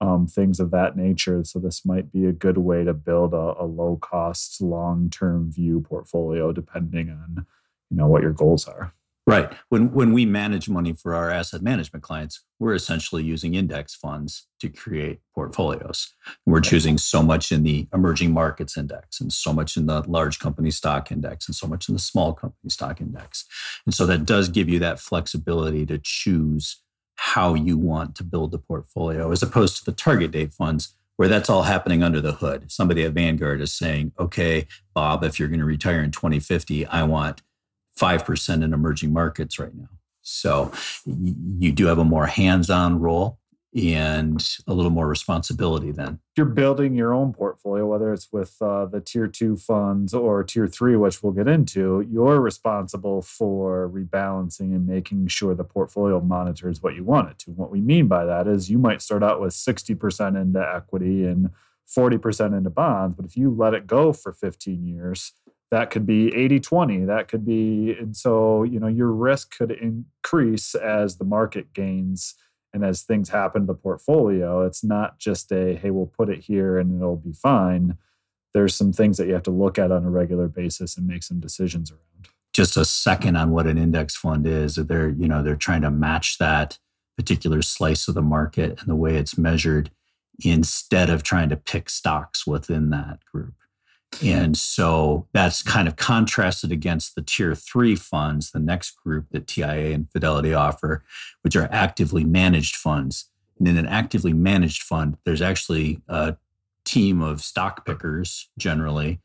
um, 0.00 0.26
things 0.26 0.60
of 0.60 0.70
that 0.70 0.96
nature. 0.96 1.42
So 1.44 1.58
this 1.58 1.84
might 1.84 2.12
be 2.12 2.26
a 2.26 2.32
good 2.32 2.58
way 2.58 2.84
to 2.84 2.94
build 2.94 3.32
a, 3.32 3.54
a 3.58 3.64
low 3.64 3.96
cost, 3.96 4.60
long 4.60 5.10
term 5.10 5.50
view 5.50 5.80
portfolio, 5.80 6.52
depending 6.52 7.10
on 7.10 7.46
you 7.90 7.96
know 7.96 8.06
what 8.06 8.22
your 8.22 8.32
goals 8.32 8.66
are. 8.66 8.92
Right. 9.28 9.52
When 9.70 9.92
when 9.92 10.12
we 10.12 10.24
manage 10.24 10.68
money 10.68 10.92
for 10.92 11.12
our 11.12 11.30
asset 11.30 11.60
management 11.60 12.04
clients, 12.04 12.44
we're 12.60 12.74
essentially 12.74 13.24
using 13.24 13.54
index 13.54 13.92
funds 13.92 14.46
to 14.60 14.68
create 14.68 15.18
portfolios. 15.34 16.12
We're 16.46 16.60
choosing 16.60 16.96
so 16.96 17.24
much 17.24 17.50
in 17.50 17.64
the 17.64 17.88
emerging 17.92 18.32
markets 18.32 18.76
index 18.76 19.20
and 19.20 19.32
so 19.32 19.52
much 19.52 19.76
in 19.76 19.86
the 19.86 20.02
large 20.02 20.38
company 20.38 20.70
stock 20.70 21.10
index 21.10 21.48
and 21.48 21.56
so 21.56 21.66
much 21.66 21.88
in 21.88 21.94
the 21.94 22.00
small 22.00 22.34
company 22.34 22.70
stock 22.70 23.00
index. 23.00 23.44
And 23.84 23.92
so 23.92 24.06
that 24.06 24.26
does 24.26 24.48
give 24.48 24.68
you 24.68 24.78
that 24.78 25.00
flexibility 25.00 25.84
to 25.86 25.98
choose 25.98 26.80
how 27.16 27.54
you 27.54 27.76
want 27.78 28.14
to 28.16 28.24
build 28.24 28.52
the 28.52 28.58
portfolio 28.58 29.30
as 29.30 29.42
opposed 29.42 29.78
to 29.78 29.84
the 29.84 29.92
target 29.92 30.30
date 30.30 30.52
funds 30.52 30.94
where 31.16 31.28
that's 31.28 31.48
all 31.48 31.62
happening 31.62 32.02
under 32.02 32.20
the 32.20 32.32
hood. 32.32 32.70
Somebody 32.70 33.02
at 33.04 33.12
Vanguard 33.12 33.60
is 33.62 33.72
saying, 33.72 34.12
"Okay, 34.18 34.66
Bob, 34.94 35.24
if 35.24 35.38
you're 35.38 35.48
going 35.48 35.60
to 35.60 35.66
retire 35.66 36.02
in 36.02 36.10
2050, 36.10 36.86
I 36.86 37.04
want 37.04 37.40
5% 37.96 38.62
in 38.62 38.72
emerging 38.72 39.12
markets 39.12 39.58
right 39.58 39.74
now. 39.74 39.88
So 40.22 40.72
you 41.06 41.72
do 41.72 41.86
have 41.86 41.98
a 41.98 42.04
more 42.04 42.26
hands 42.26 42.68
on 42.68 43.00
role 43.00 43.38
and 43.76 44.56
a 44.66 44.72
little 44.72 44.90
more 44.90 45.06
responsibility 45.06 45.92
then. 45.92 46.18
You're 46.34 46.46
building 46.46 46.94
your 46.94 47.12
own 47.12 47.34
portfolio, 47.34 47.86
whether 47.86 48.12
it's 48.12 48.32
with 48.32 48.56
uh, 48.60 48.86
the 48.86 49.00
tier 49.00 49.26
two 49.26 49.56
funds 49.56 50.14
or 50.14 50.42
tier 50.42 50.66
three, 50.66 50.96
which 50.96 51.22
we'll 51.22 51.32
get 51.32 51.46
into. 51.46 52.06
You're 52.10 52.40
responsible 52.40 53.20
for 53.20 53.90
rebalancing 53.90 54.74
and 54.74 54.86
making 54.86 55.28
sure 55.28 55.54
the 55.54 55.64
portfolio 55.64 56.20
monitors 56.20 56.82
what 56.82 56.94
you 56.94 57.04
want 57.04 57.30
it 57.30 57.38
to. 57.40 57.50
What 57.50 57.70
we 57.70 57.82
mean 57.82 58.08
by 58.08 58.24
that 58.24 58.48
is 58.48 58.70
you 58.70 58.78
might 58.78 59.02
start 59.02 59.22
out 59.22 59.40
with 59.40 59.52
60% 59.52 60.40
into 60.40 60.74
equity 60.74 61.26
and 61.26 61.50
40% 61.86 62.56
into 62.56 62.70
bonds, 62.70 63.14
but 63.14 63.26
if 63.26 63.36
you 63.36 63.50
let 63.50 63.74
it 63.74 63.86
go 63.86 64.12
for 64.12 64.32
15 64.32 64.86
years, 64.86 65.32
that 65.70 65.90
could 65.90 66.06
be 66.06 66.32
80 66.32 66.60
20 66.60 67.04
that 67.06 67.26
could 67.26 67.44
be 67.44 67.96
and 67.98 68.16
so 68.16 68.62
you 68.62 68.78
know 68.78 68.86
your 68.86 69.10
risk 69.10 69.56
could 69.58 69.72
increase 69.72 70.76
as 70.76 71.16
the 71.16 71.24
market 71.24 71.72
gains 71.72 72.36
and 72.76 72.84
as 72.84 73.02
things 73.02 73.30
happen 73.30 73.62
to 73.62 73.66
the 73.66 73.74
portfolio 73.74 74.64
it's 74.64 74.84
not 74.84 75.18
just 75.18 75.50
a 75.50 75.74
hey 75.74 75.90
we'll 75.90 76.06
put 76.06 76.28
it 76.28 76.40
here 76.40 76.78
and 76.78 77.00
it'll 77.00 77.16
be 77.16 77.32
fine 77.32 77.96
there's 78.56 78.74
some 78.74 78.90
things 78.90 79.18
that 79.18 79.26
you 79.26 79.34
have 79.34 79.42
to 79.42 79.50
look 79.50 79.78
at 79.78 79.92
on 79.92 80.06
a 80.06 80.08
regular 80.08 80.48
basis 80.48 80.96
and 80.96 81.06
make 81.06 81.22
some 81.22 81.38
decisions 81.38 81.90
around 81.90 82.28
Just 82.54 82.78
a 82.78 82.86
second 82.86 83.36
on 83.36 83.50
what 83.50 83.66
an 83.66 83.76
index 83.76 84.16
fund 84.16 84.46
is. 84.46 84.76
They're, 84.76 85.10
you 85.10 85.28
know, 85.28 85.42
they're 85.42 85.56
trying 85.56 85.82
to 85.82 85.90
match 85.90 86.38
that 86.38 86.78
particular 87.18 87.60
slice 87.60 88.08
of 88.08 88.14
the 88.14 88.22
market 88.22 88.80
and 88.80 88.88
the 88.88 88.96
way 88.96 89.16
it's 89.16 89.36
measured 89.36 89.90
instead 90.42 91.10
of 91.10 91.22
trying 91.22 91.50
to 91.50 91.56
pick 91.56 91.90
stocks 91.90 92.46
within 92.46 92.88
that 92.90 93.18
group. 93.30 93.52
And 94.22 94.56
so 94.56 95.26
that's 95.32 95.62
kind 95.62 95.88
of 95.88 95.96
contrasted 95.96 96.72
against 96.72 97.14
the 97.14 97.22
tier 97.22 97.54
three 97.54 97.96
funds, 97.96 98.50
the 98.50 98.58
next 98.58 98.92
group 99.02 99.26
that 99.30 99.46
TIA 99.46 99.92
and 99.92 100.10
Fidelity 100.10 100.54
offer, 100.54 101.04
which 101.42 101.56
are 101.56 101.68
actively 101.70 102.24
managed 102.24 102.76
funds. 102.76 103.26
And 103.58 103.68
in 103.68 103.76
an 103.76 103.86
actively 103.86 104.32
managed 104.32 104.82
fund, 104.82 105.16
there's 105.24 105.42
actually 105.42 106.00
a 106.08 106.36
team 106.84 107.20
of 107.20 107.42
stock 107.42 107.84
pickers 107.84 108.48
generally 108.58 109.20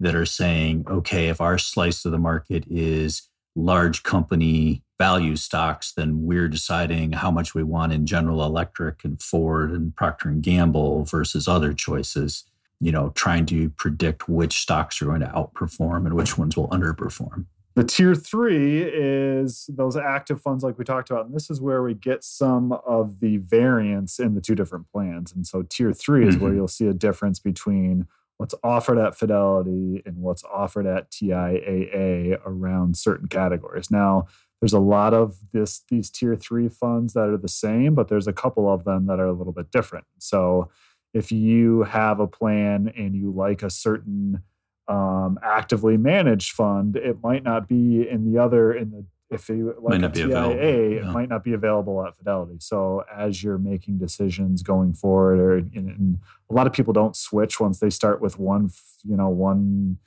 that 0.00 0.14
are 0.14 0.26
saying, 0.26 0.84
okay, 0.88 1.28
if 1.28 1.40
our 1.40 1.56
slice 1.56 2.04
of 2.04 2.12
the 2.12 2.18
market 2.18 2.64
is 2.68 3.28
large 3.56 4.02
company 4.02 4.82
value 4.98 5.36
stocks, 5.36 5.92
then 5.92 6.26
we're 6.26 6.48
deciding 6.48 7.12
how 7.12 7.30
much 7.30 7.54
we 7.54 7.62
want 7.62 7.92
in 7.92 8.06
General 8.06 8.44
Electric 8.44 9.04
and 9.04 9.20
Ford 9.22 9.70
and 9.70 9.94
Procter 9.94 10.28
and 10.28 10.42
Gamble 10.42 11.04
versus 11.04 11.48
other 11.48 11.72
choices 11.72 12.44
you 12.84 12.92
know, 12.92 13.08
trying 13.14 13.46
to 13.46 13.70
predict 13.70 14.28
which 14.28 14.60
stocks 14.60 15.00
are 15.00 15.06
going 15.06 15.20
to 15.20 15.26
outperform 15.28 16.04
and 16.04 16.12
which 16.12 16.36
ones 16.36 16.54
will 16.54 16.68
underperform. 16.68 17.46
The 17.76 17.82
tier 17.82 18.14
three 18.14 18.82
is 18.82 19.64
those 19.72 19.96
active 19.96 20.40
funds, 20.42 20.62
like 20.62 20.76
we 20.78 20.84
talked 20.84 21.08
about. 21.10 21.24
And 21.24 21.34
this 21.34 21.48
is 21.48 21.62
where 21.62 21.82
we 21.82 21.94
get 21.94 22.22
some 22.22 22.72
of 22.86 23.20
the 23.20 23.38
variance 23.38 24.20
in 24.20 24.34
the 24.34 24.42
two 24.42 24.54
different 24.54 24.86
plans. 24.92 25.32
And 25.32 25.46
so, 25.46 25.62
tier 25.62 25.92
3 25.94 26.28
is 26.28 26.36
where 26.36 26.52
Mhm. 26.52 26.56
you'll 26.56 26.68
see 26.68 26.86
a 26.86 26.92
difference 26.92 27.40
between 27.40 28.06
what's 28.36 28.54
offered 28.62 28.98
at 28.98 29.16
Fidelity 29.16 30.02
and 30.04 30.18
what's 30.18 30.44
offered 30.44 30.86
at 30.86 31.10
TIAA 31.10 32.36
around 32.44 32.96
certain 32.98 33.28
categories. 33.28 33.90
Now, 33.90 34.26
there's 34.60 34.72
a 34.74 34.78
lot 34.78 35.14
of 35.14 35.38
this 35.52 35.82
these 35.88 36.10
tier 36.10 36.36
three 36.36 36.68
funds 36.68 37.14
that 37.14 37.28
are 37.30 37.36
the 37.38 37.48
same, 37.48 37.94
but 37.94 38.08
there's 38.08 38.28
a 38.28 38.32
couple 38.32 38.70
of 38.72 38.84
them 38.84 39.06
that 39.06 39.18
are 39.20 39.26
a 39.26 39.32
little 39.32 39.52
bit 39.54 39.70
different. 39.72 40.04
So, 40.18 40.68
if 41.14 41.32
you 41.32 41.84
have 41.84 42.20
a 42.20 42.26
plan 42.26 42.92
and 42.96 43.14
you 43.14 43.30
like 43.30 43.62
a 43.62 43.70
certain 43.70 44.42
um, 44.88 45.38
actively 45.42 45.96
managed 45.96 46.52
fund, 46.52 46.96
it 46.96 47.22
might 47.22 47.42
not 47.44 47.68
be 47.68 48.06
in 48.06 48.30
the 48.30 48.38
other 48.42 48.72
in 48.74 48.90
the 48.90 49.04
if 49.30 49.48
you 49.48 49.74
like 49.80 49.92
Might 49.92 49.96
a 49.96 49.98
not 50.00 50.12
be 50.12 50.20
TIA, 50.22 50.36
available, 50.36 50.98
it 50.98 51.12
might 51.12 51.28
not 51.28 51.42
be 51.42 51.54
available 51.54 52.04
at 52.06 52.14
Fidelity. 52.16 52.56
So 52.60 53.04
as 53.12 53.42
you're 53.42 53.58
making 53.58 53.98
decisions 53.98 54.62
going 54.62 54.92
forward, 54.92 55.40
or 55.40 55.56
and, 55.56 55.72
and 55.74 56.18
a 56.50 56.54
lot 56.54 56.66
of 56.66 56.72
people 56.74 56.92
don't 56.92 57.16
switch 57.16 57.58
once 57.58 57.80
they 57.80 57.90
start 57.90 58.20
with 58.20 58.38
one, 58.38 58.70
you 59.02 59.16
know, 59.16 59.30
one 59.30 59.98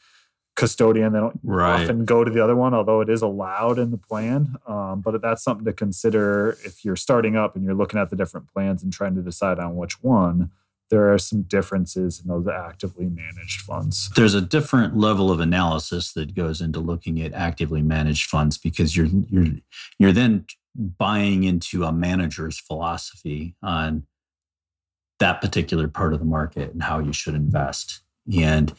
custodian. 0.55 1.13
They 1.13 1.19
don't 1.19 1.39
Right. 1.43 1.81
often 1.83 2.05
go 2.05 2.23
to 2.23 2.31
the 2.31 2.43
other 2.43 2.55
one, 2.55 2.73
although 2.73 3.01
it 3.01 3.09
is 3.09 3.21
allowed 3.21 3.79
in 3.79 3.91
the 3.91 3.97
plan. 3.97 4.55
Um, 4.67 5.01
but 5.01 5.21
that's 5.21 5.43
something 5.43 5.65
to 5.65 5.73
consider 5.73 6.51
if 6.63 6.85
you're 6.85 6.95
starting 6.95 7.35
up 7.35 7.55
and 7.55 7.65
you're 7.65 7.73
looking 7.75 7.99
at 7.99 8.09
the 8.09 8.15
different 8.15 8.47
plans 8.53 8.83
and 8.83 8.93
trying 8.93 9.15
to 9.15 9.21
decide 9.21 9.59
on 9.59 9.75
which 9.75 10.01
one. 10.03 10.51
There 10.89 11.11
are 11.13 11.17
some 11.17 11.41
differences 11.43 12.21
in 12.21 12.27
those 12.27 12.47
actively 12.47 13.07
managed 13.07 13.61
funds. 13.61 14.09
There's 14.15 14.33
a 14.33 14.41
different 14.41 14.97
level 14.97 15.31
of 15.31 15.39
analysis 15.39 16.13
that 16.13 16.33
goes 16.33 16.61
into 16.61 16.79
looking 16.79 17.21
at 17.21 17.33
actively 17.33 17.81
managed 17.81 18.29
funds 18.29 18.57
because 18.57 18.95
you're 18.95 19.09
you're 19.29 19.47
you're 19.99 20.13
then 20.13 20.45
buying 20.75 21.43
into 21.43 21.83
a 21.83 21.91
manager's 21.91 22.59
philosophy 22.59 23.55
on 23.61 24.05
that 25.19 25.41
particular 25.41 25.87
part 25.87 26.13
of 26.13 26.19
the 26.19 26.25
market 26.25 26.71
and 26.71 26.83
how 26.83 26.99
you 26.99 27.11
should 27.11 27.33
invest. 27.33 28.01
And 28.39 28.73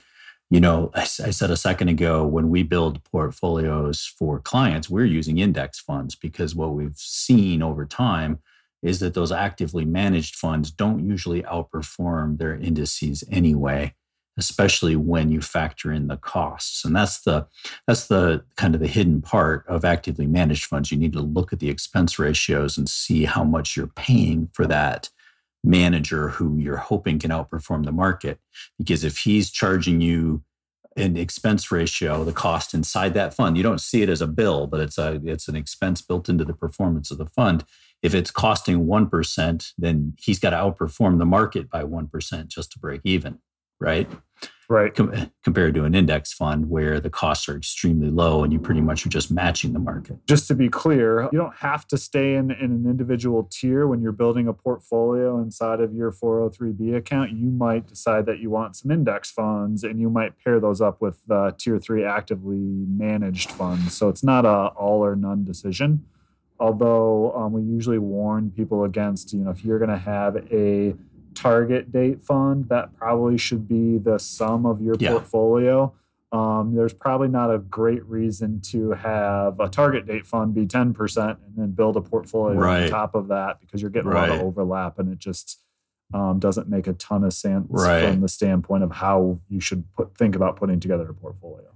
you 0.51 0.61
know, 0.61 0.91
I 0.95 1.05
said 1.05 1.51
a 1.51 1.57
second 1.59 1.89
ago 1.89 2.27
when 2.27 2.49
we 2.49 2.63
build 2.63 3.05
portfolios 3.05 4.07
for 4.19 4.39
clients, 4.41 4.89
we're 4.89 5.05
using 5.05 5.39
index 5.39 5.79
funds 5.79 6.15
because 6.15 6.55
what 6.55 6.73
we've 6.73 6.97
seen 6.97 7.63
over 7.63 7.85
time 7.85 8.39
is 8.83 9.01
that 9.01 9.15
those 9.15 9.33
actively 9.33 9.85
managed 9.85 10.37
funds 10.37 10.71
don't 10.71 11.05
usually 11.05 11.43
outperform 11.43 12.39
their 12.39 12.55
indices 12.55 13.25
anyway 13.31 13.95
especially 14.39 14.95
when 14.95 15.31
you 15.31 15.41
factor 15.41 15.93
in 15.93 16.07
the 16.07 16.17
costs. 16.17 16.85
And 16.85 16.95
that's 16.95 17.21
the 17.23 17.47
that's 17.87 18.07
the 18.07 18.45
kind 18.57 18.75
of 18.75 18.81
the 18.81 18.87
hidden 18.87 19.21
part 19.21 19.67
of 19.67 19.85
actively 19.85 20.27
managed 20.27 20.65
funds. 20.65 20.91
You 20.91 20.97
need 20.97 21.13
to 21.15 21.21
look 21.21 21.53
at 21.53 21.59
the 21.59 21.69
expense 21.69 22.19
ratios 22.19 22.79
and 22.79 22.89
see 22.89 23.25
how 23.25 23.45
much 23.45 23.77
you're 23.77 23.89
paying 23.89 24.49
for 24.55 24.67
that 24.67 25.11
manager 25.65 26.29
who 26.29 26.57
you're 26.57 26.77
hoping 26.77 27.19
can 27.19 27.33
outperform 27.33 27.85
the 27.85 27.93
market. 27.93 28.39
Because 28.79 29.03
if 29.03 29.19
he's 29.19 29.51
charging 29.51 30.01
you 30.01 30.45
an 30.97 31.17
expense 31.17 31.71
ratio 31.71 32.25
the 32.25 32.33
cost 32.33 32.75
inside 32.75 33.15
that 33.15 33.33
fund 33.33 33.57
you 33.57 33.63
don't 33.63 33.81
see 33.81 34.03
it 34.03 34.09
as 34.09 34.21
a 34.21 34.27
bill 34.27 34.67
but 34.67 34.81
it's 34.81 34.99
a 34.99 35.21
it's 35.25 35.47
an 35.47 35.55
expense 35.55 36.03
built 36.03 36.29
into 36.29 36.45
the 36.45 36.55
performance 36.55 37.13
of 37.13 37.19
the 37.19 37.27
fund 37.27 37.65
if 38.03 38.15
it's 38.15 38.31
costing 38.31 38.87
1% 38.87 39.73
then 39.79 40.15
he's 40.19 40.39
got 40.39 40.51
to 40.51 40.57
outperform 40.57 41.19
the 41.19 41.27
market 41.27 41.71
by 41.71 41.83
1% 41.83 42.49
just 42.49 42.73
to 42.73 42.79
break 42.79 43.01
even 43.05 43.39
right 43.81 44.11
Right. 44.71 44.95
Com- 44.95 45.33
compared 45.43 45.75
to 45.77 45.85
an 45.85 45.95
index 45.95 46.35
fund 46.35 46.69
where 46.69 47.01
the 47.01 47.09
costs 47.09 47.49
are 47.49 47.57
extremely 47.57 48.11
low 48.11 48.45
and 48.45 48.53
you 48.53 48.59
pretty 48.59 48.83
much 48.83 49.07
are 49.07 49.09
just 49.09 49.31
matching 49.31 49.73
the 49.73 49.79
market. 49.79 50.19
just 50.27 50.47
to 50.49 50.55
be 50.55 50.69
clear, 50.69 51.23
you 51.33 51.39
don't 51.39 51.57
have 51.57 51.87
to 51.87 51.97
stay 51.97 52.35
in, 52.35 52.51
in 52.51 52.71
an 52.73 52.85
individual 52.87 53.49
tier 53.51 53.87
when 53.87 54.03
you're 54.03 54.13
building 54.13 54.47
a 54.47 54.53
portfolio 54.53 55.41
inside 55.41 55.81
of 55.81 55.95
your 55.95 56.13
403b 56.13 56.95
account. 56.95 57.33
You 57.33 57.49
might 57.49 57.87
decide 57.87 58.27
that 58.27 58.41
you 58.41 58.51
want 58.51 58.77
some 58.77 58.91
index 58.91 59.31
funds 59.31 59.85
and 59.85 59.99
you 59.99 60.11
might 60.11 60.39
pair 60.45 60.61
those 60.61 60.83
up 60.83 61.01
with 61.01 61.23
uh, 61.31 61.53
tier 61.57 61.79
three 61.79 62.05
actively 62.05 62.59
managed 62.59 63.51
funds. 63.51 63.97
So 63.97 64.11
it's 64.11 64.23
not 64.23 64.45
a 64.45 64.69
all 64.77 65.03
or 65.03 65.17
none 65.17 65.45
decision. 65.45 66.05
Although 66.61 67.33
um, 67.37 67.53
we 67.53 67.63
usually 67.63 67.99
warn 67.99 68.51
people 68.51 68.85
against, 68.85 69.33
you 69.33 69.41
know, 69.41 69.51
if 69.51 69.65
you're 69.65 69.79
going 69.79 69.91
to 69.91 69.97
have 69.99 70.37
a 70.51 70.95
target 71.35 71.93
date 71.93 72.21
fund, 72.21 72.69
that 72.69 72.97
probably 72.97 73.39
should 73.39 73.69
be 73.69 73.99
the 73.99 74.19
sum 74.19 74.67
of 74.67 74.81
your 74.81 74.97
Yeah. 74.99 75.11
portfolio. 75.13 75.93
Um, 76.33 76.75
there's 76.75 76.93
probably 76.93 77.29
not 77.29 77.55
a 77.55 77.59
great 77.59 78.05
reason 78.07 78.61
to 78.73 78.91
have 78.91 79.59
a 79.61 79.69
target 79.69 80.05
date 80.07 80.27
fund 80.27 80.53
be 80.55 80.67
10% 80.67 81.39
and 81.47 81.57
then 81.57 81.71
build 81.71 81.97
a 81.97 82.03
portfolio 82.03 82.59
on 82.85 82.91
top 82.91 83.15
of 83.15 83.29
that 83.29 83.61
because 83.61 83.81
you're 83.81 83.91
getting 83.91 84.11
a 84.11 84.15
lot 84.15 84.29
of 84.31 84.41
overlap 84.43 84.99
and 84.99 85.11
it 85.11 85.19
just 85.19 85.63
um, 86.13 86.39
doesn't 86.39 86.69
make 86.69 86.87
a 86.87 86.93
ton 86.95 87.23
of 87.25 87.33
sense 87.33 87.67
Right. 87.71 88.03
from 88.05 88.21
the 88.21 88.29
standpoint 88.29 88.83
of 88.83 88.91
how 88.93 89.39
you 89.49 89.61
should 89.61 89.85
put, 89.95 90.17
think 90.19 90.35
about 90.35 90.57
putting 90.57 90.81
together 90.81 91.09
a 91.09 91.15
portfolio. 91.15 91.67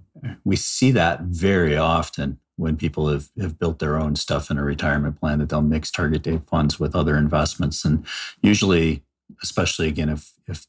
We 0.43 0.55
see 0.55 0.91
that 0.91 1.21
very 1.21 1.75
often 1.77 2.39
when 2.55 2.77
people 2.77 3.09
have, 3.09 3.29
have 3.39 3.57
built 3.57 3.79
their 3.79 3.97
own 3.97 4.15
stuff 4.15 4.51
in 4.51 4.57
a 4.57 4.63
retirement 4.63 5.19
plan 5.19 5.39
that 5.39 5.49
they'll 5.49 5.61
mix 5.61 5.89
target 5.89 6.23
date 6.23 6.43
funds 6.43 6.79
with 6.79 6.95
other 6.95 7.17
investments. 7.17 7.83
And 7.83 8.05
usually, 8.41 9.03
especially 9.41 9.87
again, 9.87 10.09
if, 10.09 10.33
if 10.47 10.67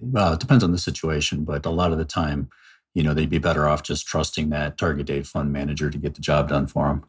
well, 0.00 0.32
it 0.32 0.40
depends 0.40 0.64
on 0.64 0.72
the 0.72 0.78
situation, 0.78 1.44
but 1.44 1.64
a 1.66 1.70
lot 1.70 1.92
of 1.92 1.98
the 1.98 2.04
time, 2.04 2.50
you 2.94 3.02
know, 3.02 3.14
they'd 3.14 3.30
be 3.30 3.38
better 3.38 3.68
off 3.68 3.82
just 3.82 4.06
trusting 4.06 4.50
that 4.50 4.78
target 4.78 5.06
date 5.06 5.26
fund 5.26 5.52
manager 5.52 5.90
to 5.90 5.98
get 5.98 6.14
the 6.14 6.20
job 6.20 6.48
done 6.48 6.66
for 6.66 6.88
them. 6.88 7.04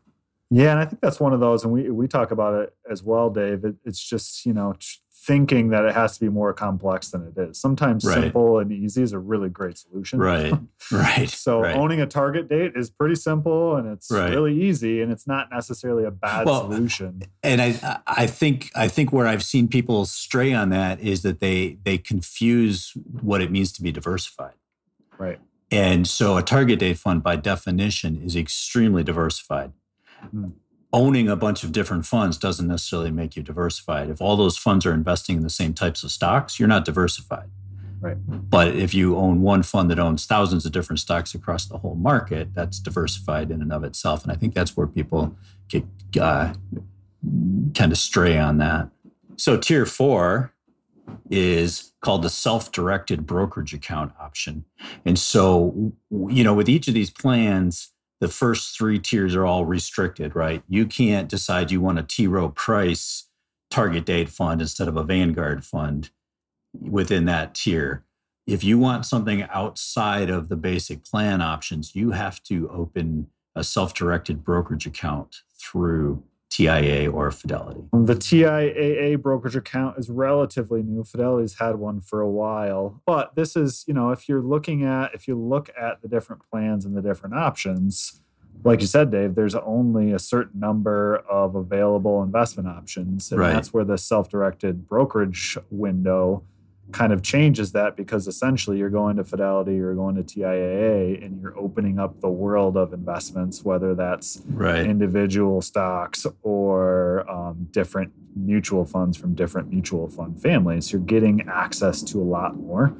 Yeah, 0.49 0.71
and 0.71 0.79
I 0.79 0.86
think 0.86 1.01
that's 1.01 1.19
one 1.19 1.33
of 1.33 1.39
those, 1.39 1.63
and 1.63 1.73
we 1.73 1.89
we 1.89 2.07
talk 2.07 2.31
about 2.31 2.53
it 2.62 2.73
as 2.89 3.03
well, 3.03 3.29
Dave. 3.29 3.65
It, 3.65 3.75
it's 3.83 3.99
just 3.99 4.45
you 4.45 4.53
know 4.53 4.75
thinking 5.25 5.69
that 5.71 5.83
it 5.83 5.93
has 5.93 6.13
to 6.13 6.19
be 6.21 6.29
more 6.29 6.53
complex 6.53 7.10
than 7.10 7.23
it 7.36 7.38
is. 7.38 7.60
Sometimes 7.60 8.05
Right. 8.05 8.13
simple 8.13 8.60
and 8.60 8.71
easy 8.71 9.01
is 9.01 9.12
a 9.12 9.19
really 9.19 9.49
great 9.49 9.77
solution. 9.77 10.19
Right. 10.19 10.53
Right. 10.89 11.29
So 11.29 11.63
right. 11.63 11.75
owning 11.75 11.99
a 11.99 12.05
target 12.05 12.47
date 12.47 12.71
is 12.77 12.89
pretty 12.89 13.15
simple 13.15 13.75
and 13.75 13.86
it's 13.89 14.10
Right. 14.10 14.29
really 14.29 14.57
easy, 14.57 15.01
and 15.01 15.12
it's 15.12 15.27
not 15.27 15.49
necessarily 15.51 16.05
a 16.05 16.12
bad 16.12 16.45
Well, 16.45 16.62
solution. 16.71 17.23
and 17.43 17.62
I 17.62 17.99
I 18.07 18.25
think 18.27 18.71
I 18.73 18.88
think 18.88 19.12
where 19.12 19.27
I've 19.27 19.43
seen 19.43 19.67
people 19.67 20.05
stray 20.05 20.53
on 20.53 20.69
that 20.69 21.01
is 21.01 21.23
that 21.23 21.41
they 21.41 21.77
they 21.83 21.97
confuse 21.97 22.93
what 23.21 23.41
it 23.41 23.51
means 23.51 23.73
to 23.73 23.81
be 23.81 23.91
diversified. 23.91 24.53
Right. 25.17 25.39
And 25.71 26.07
so 26.07 26.38
a 26.38 26.41
target 26.41 26.79
date 26.79 26.97
fund 26.99 27.21
by 27.21 27.36
definition 27.36 28.21
is 28.23 28.38
extremely 28.38 29.03
diversified. 29.03 29.73
Hmm. 30.19 30.49
Owning 30.93 31.27
a 31.27 31.36
bunch 31.36 31.63
of 31.63 31.71
different 31.73 32.06
funds 32.06 32.38
doesn't 32.38 32.67
necessarily 32.67 33.12
make 33.12 33.36
you 33.36 33.43
diversified. 33.43 34.10
If 34.10 34.21
all 34.21 34.38
those 34.38 34.58
funds 34.58 34.86
are 34.86 34.93
investing 34.93 35.36
in 35.36 35.43
the 35.43 35.49
same 35.49 35.73
types 35.73 36.03
of 36.03 36.12
stocks, 36.12 36.60
you're 36.60 36.67
not 36.67 36.86
diversified. 36.86 37.49
Right. 37.99 38.17
But 38.17 38.75
if 38.75 38.93
you 38.93 39.17
own 39.17 39.41
one 39.41 39.63
fund 39.63 39.89
that 39.89 39.99
owns 39.99 40.25
thousands 40.25 40.65
of 40.65 40.71
different 40.71 40.99
stocks 40.99 41.34
across 41.36 41.65
the 41.65 41.80
whole 41.80 41.95
market, 41.95 42.53
that's 42.53 42.80
diversified 42.80 43.51
in 43.51 43.62
and 43.62 43.73
of 43.73 43.84
itself. 43.84 44.23
And 44.23 44.32
I 44.32 44.36
think 44.36 44.53
that's 44.53 44.77
where 44.77 44.88
people 44.88 45.36
get 45.67 45.84
uh, 46.21 46.53
kind 47.75 47.91
of 47.91 47.97
stray 47.97 48.38
on 48.38 48.60
that. 48.60 48.89
So 49.36 49.58
tier 49.58 49.86
four 49.86 50.53
is 51.30 51.91
called 52.01 52.21
the 52.21 52.30
self-directed 52.30 53.25
brokerage 53.25 53.73
account 53.73 54.13
option. 54.19 54.63
And 55.03 55.17
so, 55.17 55.91
you 56.12 56.43
know, 56.43 56.53
with 56.53 56.69
each 56.69 56.88
of 56.88 56.93
these 56.93 57.10
plans, 57.10 57.91
the 58.19 58.27
first 58.27 58.75
three 58.75 58.99
tiers 58.99 59.36
are 59.36 59.45
all 59.45 59.65
restricted, 59.65 60.36
right? 60.36 60.63
You 60.67 60.86
can't 60.86 61.30
decide 61.30 61.71
you 61.71 61.82
want 61.82 61.99
a 61.99 62.03
T. 62.03 62.27
Rowe 62.27 62.49
Price 62.49 63.25
target 63.69 64.06
date 64.06 64.30
fund 64.30 64.62
instead 64.62 64.88
of 64.88 64.97
a 64.97 65.03
Vanguard 65.03 65.65
fund 65.65 66.10
within 66.73 67.25
that 67.25 67.53
tier. 67.53 68.03
If 68.45 68.63
you 68.63 68.80
want 68.80 69.06
something 69.06 69.43
outside 69.43 70.30
of 70.30 70.47
the 70.49 70.56
basic 70.56 71.03
plan 71.03 71.41
options, 71.41 71.95
you 71.95 72.12
have 72.12 72.41
to 72.43 72.69
open 72.69 73.27
a 73.56 73.63
self-directed 73.63 74.43
brokerage 74.43 74.86
account 74.86 75.41
through 75.60 76.23
TIA 76.49 77.12
or 77.12 77.29
Fidelity. 77.31 77.81
The 77.91 78.15
TIAA 78.15 79.21
brokerage 79.21 79.55
account 79.55 79.97
is 79.97 80.10
relatively 80.10 80.81
new. 80.81 81.03
Fidelity's 81.03 81.60
had 81.60 81.75
one 81.75 82.01
for 82.01 82.21
a 82.21 82.29
while, 82.29 83.01
but 83.05 83.36
this 83.36 83.55
is, 83.55 83.83
you 83.88 83.93
know, 83.93 84.12
if 84.12 84.27
you're 84.29 84.41
looking 84.41 84.83
at, 84.83 85.13
if 85.13 85.27
you 85.27 85.36
look 85.38 85.69
at 85.79 86.01
the 86.01 86.07
different 86.07 86.41
plans 86.49 86.86
and 86.86 86.95
the 86.95 87.01
different 87.01 87.36
options, 87.36 88.21
like 88.63 88.81
you 88.81 88.88
said, 88.88 89.12
Dave, 89.12 89.36
there's 89.36 89.55
only 89.55 90.12
a 90.12 90.19
certain 90.19 90.60
number 90.60 91.17
of 91.29 91.55
available 91.55 92.23
investment 92.23 92.67
options. 92.67 93.31
And 93.31 93.39
Right. 93.39 93.53
that's 93.53 93.73
where 93.73 93.83
the 93.86 93.97
self 93.97 94.29
directed 94.29 94.88
brokerage 94.88 95.57
window 95.69 96.43
kind 96.91 97.12
of 97.12 97.21
changes 97.21 97.73
that 97.73 97.97
because 97.97 98.28
essentially 98.28 98.78
you're 98.78 98.89
going 98.89 99.17
to 99.17 99.23
Fidelity, 99.23 99.76
you're 99.76 99.93
going 99.95 100.15
to 100.15 100.23
TIAA, 100.23 101.23
and 101.23 101.41
you're 101.41 101.58
opening 101.58 102.00
up 102.00 102.21
the 102.21 102.30
world 102.30 102.78
of 102.78 102.93
investments, 102.93 103.63
whether 103.65 103.93
that's 103.93 104.41
Right. 104.47 104.86
individual 104.86 105.62
stocks 105.62 106.26
or 106.43 107.30
um, 107.30 107.67
different 107.71 108.13
mutual 108.36 108.86
funds 108.86 109.17
from 109.17 109.34
different 109.34 109.69
mutual 109.69 110.08
fund 110.10 110.41
families. 110.41 110.91
You're 110.91 111.02
getting 111.02 111.41
access 111.50 112.02
to 112.04 112.21
a 112.21 112.23
lot 112.23 112.56
more. 112.56 112.93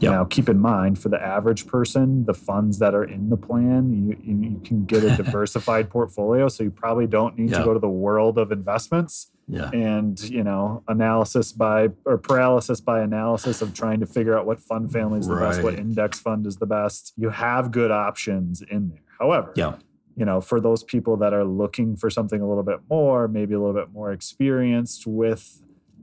Yep. 0.00 0.10
Now, 0.10 0.24
keep 0.24 0.48
in 0.48 0.58
mind 0.58 0.98
for 0.98 1.08
the 1.08 1.20
average 1.22 1.66
person, 1.66 2.24
the 2.24 2.34
funds 2.34 2.78
that 2.80 2.94
are 2.94 3.04
in 3.04 3.28
the 3.28 3.36
plan, 3.36 3.92
you, 3.92 4.16
you, 4.22 4.50
you 4.50 4.60
can 4.64 4.84
get 4.86 5.04
a 5.04 5.14
diversified 5.22 5.88
portfolio. 5.90 6.48
So 6.48 6.64
you 6.64 6.70
probably 6.70 7.06
don't 7.06 7.38
need 7.38 7.50
Yeah. 7.50 7.58
to 7.58 7.64
go 7.64 7.74
to 7.74 7.78
the 7.80 7.88
world 7.88 8.38
of 8.38 8.50
investments 8.50 9.30
Yeah. 9.46 9.68
and 9.72 10.18
you 10.22 10.42
know 10.42 10.82
analysis 10.88 11.52
by 11.52 11.90
or 12.06 12.16
paralysis 12.16 12.80
by 12.80 13.00
analysis 13.02 13.60
of 13.60 13.74
trying 13.74 14.00
to 14.00 14.06
figure 14.06 14.38
out 14.38 14.46
what 14.46 14.58
fund 14.60 14.90
family 14.90 15.18
is 15.20 15.26
the 15.28 15.36
best, 15.36 15.62
what 15.62 15.74
index 15.74 16.18
fund 16.18 16.46
is 16.46 16.56
the 16.56 16.66
best. 16.66 17.12
You 17.16 17.28
have 17.30 17.70
good 17.70 17.90
options 17.90 18.62
in 18.62 18.88
there. 18.88 19.02
However, 19.18 19.52
Yeah. 19.54 19.74
you 20.16 20.24
know, 20.24 20.40
for 20.40 20.60
those 20.60 20.82
people 20.82 21.16
that 21.18 21.34
are 21.34 21.44
looking 21.44 21.94
for 21.96 22.08
something 22.08 22.40
a 22.40 22.48
little 22.48 22.62
bit 22.62 22.80
more, 22.88 23.28
maybe 23.28 23.52
a 23.54 23.58
little 23.58 23.74
bit 23.74 23.92
more 23.92 24.12
experienced 24.12 25.06
with 25.06 25.60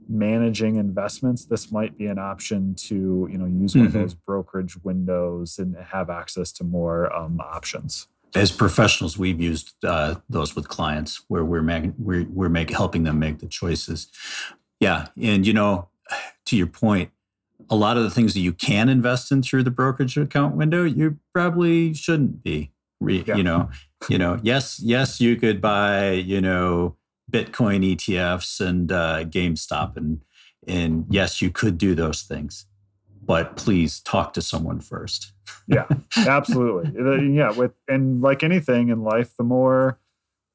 managing 0.08 0.76
investments, 0.76 1.44
this 1.44 1.72
might 1.72 1.96
be 1.96 2.06
an 2.06 2.18
option 2.18 2.74
to, 2.74 3.28
you 3.30 3.38
know, 3.38 3.46
use 3.46 3.74
one 3.74 3.86
of 3.86 3.92
Mhm. 3.92 4.02
those 4.02 4.14
brokerage 4.14 4.76
windows 4.84 5.58
and 5.58 5.76
have 5.76 6.10
access 6.10 6.52
to 6.52 6.64
more 6.64 7.14
um, 7.14 7.40
options. 7.40 8.08
As 8.34 8.50
professionals, 8.50 9.18
we've 9.18 9.40
used 9.40 9.72
uh, 9.84 10.16
those 10.28 10.56
with 10.56 10.68
clients 10.68 11.22
where 11.28 11.44
we're 11.44 11.62
mag- 11.62 11.94
we're 11.98 12.26
we're 12.30 12.48
make, 12.48 12.70
helping 12.70 13.04
them 13.04 13.18
make 13.18 13.38
the 13.38 13.46
choices. 13.46 14.08
Yeah, 14.80 15.06
and 15.20 15.46
you 15.46 15.52
know, 15.52 15.88
to 16.46 16.56
your 16.56 16.66
point, 16.66 17.10
a 17.70 17.76
lot 17.76 17.96
of 17.96 18.02
the 18.02 18.10
things 18.10 18.34
that 18.34 18.40
you 18.40 18.52
can 18.52 18.88
invest 18.88 19.30
in 19.32 19.42
through 19.42 19.62
the 19.62 19.70
brokerage 19.70 20.16
account 20.16 20.56
window, 20.56 20.84
you 20.84 21.18
probably 21.32 21.94
shouldn't 21.94 22.42
be. 22.42 22.70
Re- 23.00 23.24
yeah. 23.26 23.36
You 23.36 23.42
know, 23.42 23.70
you 24.08 24.18
know, 24.18 24.38
yes, 24.42 24.80
yes, 24.82 25.20
you 25.20 25.36
could 25.36 25.60
buy, 25.60 26.12
you 26.12 26.40
know, 26.40 26.96
Bitcoin 27.30 27.94
ETFs 27.94 28.60
and 28.60 28.92
uh, 28.92 29.24
GameStop, 29.24 29.96
and 29.96 30.22
and 30.66 31.06
yes, 31.10 31.42
you 31.42 31.50
could 31.50 31.78
do 31.78 31.94
those 31.94 32.22
things, 32.22 32.66
but 33.24 33.56
please 33.56 34.00
talk 34.00 34.32
to 34.34 34.42
someone 34.42 34.80
first. 34.80 35.32
yeah, 35.66 35.86
absolutely. 36.16 37.34
yeah, 37.34 37.52
with 37.52 37.72
and 37.88 38.20
like 38.20 38.42
anything 38.42 38.88
in 38.88 39.02
life, 39.02 39.36
the 39.36 39.44
more 39.44 39.98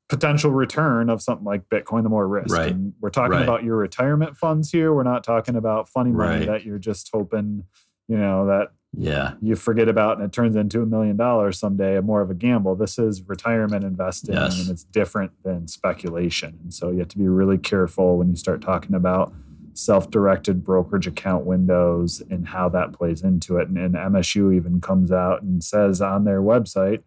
potential 0.10 0.52
return 0.52 1.10
of 1.10 1.22
something 1.22 1.46
like 1.46 1.68
Bitcoin, 1.70 2.04
the 2.04 2.10
more 2.10 2.28
risk. 2.28 2.56
Right. 2.56 2.72
And 2.72 2.94
we're 3.02 3.10
talking 3.10 3.32
right. 3.32 3.44
about 3.44 3.64
your 3.64 3.76
retirement 3.76 4.38
funds 4.38 4.72
here. 4.72 4.94
We're 4.94 5.04
not 5.04 5.24
talking 5.24 5.56
about 5.56 5.90
funny 5.90 6.12
money 6.12 6.40
right. 6.40 6.48
that 6.48 6.66
you're 6.66 6.80
just 6.80 7.10
hoping, 7.14 7.64
you 8.08 8.18
know, 8.18 8.46
that 8.48 8.72
yeah 8.94 9.34
you 9.42 9.54
forget 9.54 9.90
about 9.90 10.18
and 10.18 10.26
it 10.26 10.32
turns 10.32 10.56
into 10.56 10.82
a 10.82 10.86
million 10.86 11.18
dollars 11.18 11.60
someday. 11.60 12.00
More 12.00 12.22
of 12.22 12.30
a 12.30 12.34
gamble. 12.34 12.76
This 12.76 12.98
is 12.98 13.22
retirement 13.28 13.84
investing, 13.84 14.36
yes. 14.36 14.60
and 14.60 14.70
it's 14.70 14.86
different 14.86 15.32
than 15.44 15.68
speculation. 15.68 16.58
And 16.64 16.74
so 16.74 16.92
you 16.92 17.00
have 17.00 17.10
to 17.10 17.18
be 17.18 17.28
really 17.28 17.58
careful 17.58 18.18
when 18.18 18.30
you 18.30 18.36
start 18.38 18.62
talking 18.62 18.96
about 18.96 19.34
self-directed 19.78 20.64
brokerage 20.64 21.08
account 21.08 21.46
windows 21.46 22.22
and 22.30 22.48
how 22.48 22.68
that 22.70 22.94
plays 22.94 23.22
into 23.22 23.58
it. 23.58 23.68
And, 23.68 23.78
and 23.78 23.96
MSU 23.96 24.56
even 24.56 24.82
comes 24.82 25.12
out 25.12 25.42
and 25.42 25.64
says 25.64 26.02
on 26.02 26.24
their 26.24 26.42
website 26.42 27.04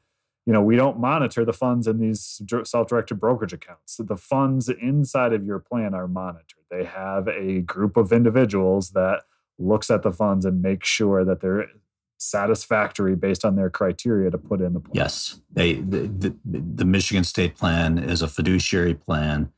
you 0.46 0.52
know 0.52 0.62
we 0.62 0.76
don't 0.76 0.98
monitor 0.98 1.44
the 1.44 1.52
funds 1.52 1.86
in 1.86 2.00
these 2.00 2.42
self-directed 2.64 3.20
brokerage 3.20 3.52
accounts. 3.52 3.96
The 3.98 4.16
funds 4.16 4.68
inside 4.68 5.32
of 5.32 5.44
your 5.44 5.58
plan 5.58 5.94
are 5.94 6.08
monitored. 6.08 6.64
They 6.70 6.84
have 6.84 7.28
a 7.28 7.60
group 7.60 7.96
of 7.96 8.12
individuals 8.12 8.90
that 8.90 9.22
looks 9.58 9.90
at 9.90 10.02
the 10.02 10.12
funds 10.12 10.44
and 10.44 10.62
makes 10.62 10.88
sure 10.88 11.24
that 11.24 11.40
they're 11.40 11.66
satisfactory 12.18 13.14
based 13.14 13.44
on 13.44 13.56
their 13.56 13.70
criteria 13.70 14.30
to 14.30 14.38
put 14.38 14.60
in 14.60 14.72
the 14.72 14.80
plan. 14.80 14.92
Yes. 14.94 15.40
They 15.52 15.74
the, 15.74 16.08
the, 16.08 16.34
the 16.44 16.84
michigan 16.84 17.24
state 17.24 17.56
plan 17.56 17.98
is 17.98 18.20
a 18.20 18.28
fiduciary 18.28 18.94
plan 18.94 19.52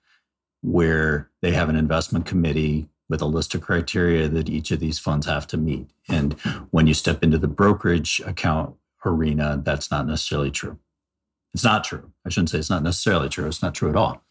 where 0.61 1.31
they 1.41 1.53
have 1.53 1.69
an 1.69 1.77
investment 1.77 2.27
committee 2.27 2.89
with 3.13 3.23
a 3.23 3.27
list 3.27 3.55
of 3.55 3.61
criteria 3.61 4.27
that 4.29 4.49
each 4.49 4.73
of 4.73 4.81
these 4.81 4.99
funds 4.99 5.27
have 5.27 5.47
to 5.47 5.57
meet 5.57 5.93
and 6.09 6.33
when 6.71 6.87
you 6.87 6.95
step 6.95 7.23
into 7.23 7.39
the 7.39 7.49
brokerage 7.49 8.21
account 8.27 8.75
arena, 9.05 9.61
that's 9.63 9.91
not 9.91 10.07
necessarily 10.07 10.51
true. 10.51 10.79
It's 11.55 11.65
not 11.65 11.85
true. 11.85 12.13
I 12.27 12.31
shouldn't 12.31 12.51
say 12.51 12.59
it's 12.59 12.71
not 12.71 12.83
necessarily 12.83 13.29
true. 13.29 13.47
It's 13.47 13.63
not 13.63 13.75
true 13.75 13.91
at 13.91 13.97
all. 13.97 14.23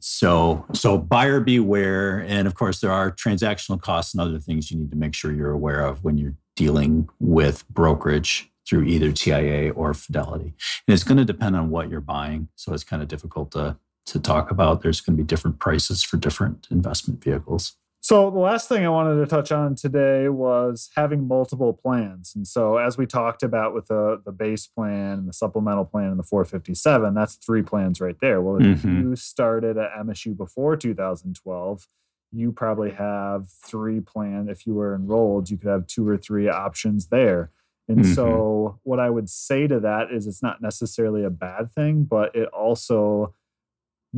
So, 0.00 0.66
so 0.72 0.98
buyer 0.98 1.40
beware. 1.40 2.20
And 2.20 2.48
of 2.48 2.54
course, 2.54 2.80
there 2.80 2.90
are 2.90 3.10
transactional 3.10 3.80
costs 3.80 4.14
and 4.14 4.20
other 4.20 4.38
things 4.38 4.70
you 4.70 4.78
need 4.78 4.90
to 4.90 4.96
make 4.96 5.14
sure 5.14 5.32
you're 5.32 5.52
aware 5.52 5.84
of 5.84 6.04
when 6.04 6.18
you're 6.18 6.34
dealing 6.56 7.08
with 7.20 7.68
brokerage 7.68 8.50
through 8.66 8.84
either 8.84 9.10
TIAA 9.10 9.72
or 9.76 9.94
Fidelity. 9.94 10.54
And 10.86 10.94
it's 10.94 11.04
going 11.04 11.18
to 11.18 11.24
depend 11.24 11.54
on 11.54 11.70
what 11.70 11.90
you're 11.90 12.00
buying. 12.00 12.48
So 12.56 12.72
it's 12.72 12.84
kind 12.84 13.02
of 13.02 13.08
difficult 13.08 13.52
to, 13.52 13.76
to 14.06 14.18
talk 14.18 14.50
about. 14.50 14.82
There's 14.82 15.00
going 15.00 15.16
to 15.16 15.22
be 15.22 15.26
different 15.26 15.58
prices 15.58 16.02
for 16.02 16.16
different 16.16 16.66
investment 16.70 17.22
vehicles. 17.22 17.76
So 18.00 18.30
the 18.30 18.38
last 18.38 18.68
thing 18.68 18.86
I 18.86 18.88
wanted 18.88 19.16
to 19.16 19.26
touch 19.26 19.50
on 19.50 19.74
today 19.74 20.28
was 20.28 20.90
having 20.94 21.26
multiple 21.26 21.72
plans. 21.72 22.32
And 22.34 22.46
so 22.46 22.76
as 22.76 22.96
we 22.96 23.06
talked 23.06 23.42
about 23.42 23.74
with 23.74 23.88
the 23.88 24.22
the 24.24 24.32
base 24.32 24.66
plan 24.66 25.18
and 25.18 25.28
the 25.28 25.32
supplemental 25.32 25.84
plan 25.84 26.10
and 26.10 26.18
the 26.18 26.22
457, 26.22 27.14
that's 27.14 27.34
three 27.34 27.62
plans 27.62 28.00
right 28.00 28.16
there. 28.20 28.40
Well, 28.40 28.56
if 28.56 28.82
mm-hmm. 28.82 29.00
you 29.00 29.16
started 29.16 29.76
at 29.76 29.92
MSU 29.98 30.36
before 30.36 30.76
2012, 30.76 31.86
you 32.30 32.52
probably 32.52 32.92
have 32.92 33.48
three 33.48 34.00
plans. 34.00 34.48
If 34.48 34.66
you 34.66 34.74
were 34.74 34.94
enrolled, 34.94 35.50
you 35.50 35.56
could 35.56 35.70
have 35.70 35.86
two 35.86 36.06
or 36.08 36.16
three 36.16 36.48
options 36.48 37.06
there. 37.06 37.50
And 37.88 38.00
mm-hmm. 38.00 38.12
so 38.12 38.78
what 38.82 39.00
I 39.00 39.10
would 39.10 39.30
say 39.30 39.66
to 39.66 39.80
that 39.80 40.12
is 40.12 40.26
it's 40.26 40.42
not 40.42 40.60
necessarily 40.60 41.24
a 41.24 41.30
bad 41.30 41.72
thing, 41.72 42.04
but 42.04 42.34
it 42.36 42.48
also 42.48 43.34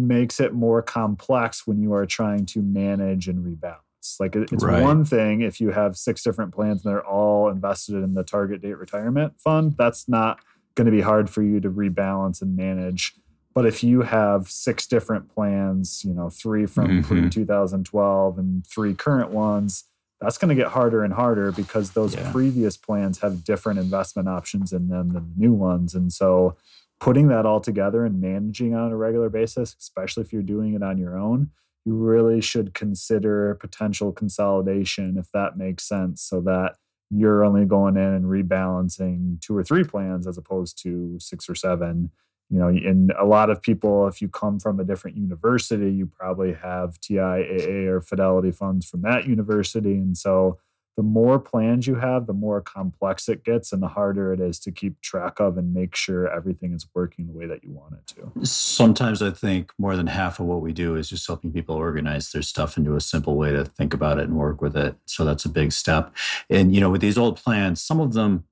makes 0.06 0.40
it 0.40 0.52
more 0.52 0.82
complex 0.82 1.66
when 1.66 1.80
you 1.80 1.92
are 1.94 2.06
trying 2.06 2.46
to 2.46 2.62
manage 2.62 3.28
and 3.28 3.44
rebalance. 3.44 4.18
Like 4.18 4.34
it's 4.34 4.64
right. 4.64 4.82
one 4.82 5.04
thing 5.04 5.42
if 5.42 5.60
you 5.60 5.70
have 5.70 5.96
six 5.96 6.22
different 6.22 6.54
plans 6.54 6.84
and 6.84 6.92
they're 6.92 7.06
all 7.06 7.48
invested 7.48 7.96
in 7.96 8.14
the 8.14 8.24
target 8.24 8.62
date 8.62 8.78
retirement 8.78 9.40
fund, 9.40 9.74
that's 9.76 10.08
not 10.08 10.40
going 10.74 10.86
to 10.86 10.90
be 10.90 11.02
hard 11.02 11.28
for 11.28 11.42
you 11.42 11.60
to 11.60 11.70
rebalance 11.70 12.40
and 12.40 12.56
manage. 12.56 13.14
But 13.54 13.66
if 13.66 13.82
you 13.82 14.02
have 14.02 14.48
six 14.48 14.86
different 14.86 15.28
plans, 15.28 16.04
you 16.04 16.14
know, 16.14 16.30
three 16.30 16.66
from 16.66 17.02
mm-hmm. 17.02 17.20
pre 17.20 17.28
2012 17.28 18.38
and 18.38 18.66
three 18.66 18.94
current 18.94 19.30
ones, 19.30 19.84
that's 20.20 20.38
going 20.38 20.50
to 20.50 20.54
get 20.54 20.72
harder 20.72 21.02
and 21.02 21.14
harder 21.14 21.50
because 21.50 21.90
those 21.92 22.14
yeah. 22.14 22.30
previous 22.30 22.76
plans 22.76 23.20
have 23.20 23.42
different 23.44 23.78
investment 23.80 24.28
options 24.28 24.72
in 24.72 24.88
them 24.88 25.12
than 25.12 25.34
the 25.34 25.40
new 25.40 25.52
ones. 25.52 25.94
And 25.94 26.12
so 26.12 26.56
putting 27.00 27.28
that 27.28 27.46
all 27.46 27.60
together 27.60 28.04
and 28.04 28.20
managing 28.20 28.74
on 28.74 28.92
a 28.92 28.96
regular 28.96 29.30
basis, 29.30 29.74
especially 29.80 30.22
if 30.22 30.32
you're 30.32 30.42
doing 30.42 30.74
it 30.74 30.82
on 30.82 30.98
your 30.98 31.18
own, 31.18 31.50
you 31.84 31.94
really 31.94 32.40
should 32.42 32.74
consider 32.74 33.54
potential 33.54 34.12
consolidation 34.12 35.16
if 35.18 35.30
that 35.32 35.56
makes 35.56 35.88
sense 35.88 36.22
so 36.22 36.40
that 36.42 36.76
you're 37.10 37.44
only 37.44 37.64
going 37.64 37.96
in 37.96 38.02
and 38.02 38.26
rebalancing 38.26 39.40
two 39.40 39.56
or 39.56 39.64
three 39.64 39.82
plans 39.82 40.26
as 40.26 40.38
opposed 40.38 40.80
to 40.82 41.16
six 41.18 41.48
or 41.48 41.54
seven. 41.54 42.10
You 42.52 42.58
know 42.58 42.66
and 42.66 43.12
a 43.16 43.24
lot 43.24 43.48
of 43.48 43.62
people 43.62 44.08
if 44.08 44.20
you 44.20 44.28
come 44.28 44.58
from 44.58 44.80
a 44.80 44.84
different 44.84 45.16
university 45.16 45.92
you 45.92 46.06
probably 46.06 46.52
have 46.54 47.00
tiaa 47.00 47.86
or 47.86 48.00
fidelity 48.00 48.50
funds 48.50 48.88
from 48.90 49.02
that 49.02 49.28
university 49.28 49.92
and 49.92 50.18
so 50.18 50.58
the 51.00 51.04
more 51.04 51.38
plans 51.38 51.86
you 51.86 51.94
have, 51.94 52.26
the 52.26 52.34
more 52.34 52.60
complex 52.60 53.26
it 53.26 53.42
gets 53.42 53.72
and 53.72 53.82
the 53.82 53.88
harder 53.88 54.34
it 54.34 54.38
is 54.38 54.58
to 54.58 54.70
keep 54.70 55.00
track 55.00 55.40
of 55.40 55.56
and 55.56 55.72
make 55.72 55.96
sure 55.96 56.28
everything 56.28 56.74
is 56.74 56.86
working 56.92 57.26
the 57.26 57.32
way 57.32 57.46
that 57.46 57.64
you 57.64 57.70
want 57.70 57.94
it 57.94 58.06
to. 58.06 58.44
Sometimes 58.44 59.22
I 59.22 59.30
think 59.30 59.72
more 59.78 59.96
than 59.96 60.08
half 60.08 60.40
of 60.40 60.44
what 60.44 60.60
we 60.60 60.74
do 60.74 60.96
is 60.96 61.08
just 61.08 61.26
helping 61.26 61.54
people 61.54 61.74
organize 61.74 62.32
their 62.32 62.42
stuff 62.42 62.76
into 62.76 62.96
a 62.96 63.00
simple 63.00 63.36
way 63.36 63.50
to 63.50 63.64
think 63.64 63.94
about 63.94 64.18
it 64.18 64.24
and 64.24 64.36
work 64.36 64.60
with 64.60 64.76
it. 64.76 64.94
So 65.06 65.24
that's 65.24 65.46
a 65.46 65.48
big 65.48 65.72
step. 65.72 66.14
And 66.50 66.74
you 66.74 66.82
know, 66.82 66.90
with 66.90 67.00
these 67.00 67.16
old 67.16 67.38
plans, 67.38 67.80
some 67.80 67.98
of 67.98 68.12
them 68.12 68.44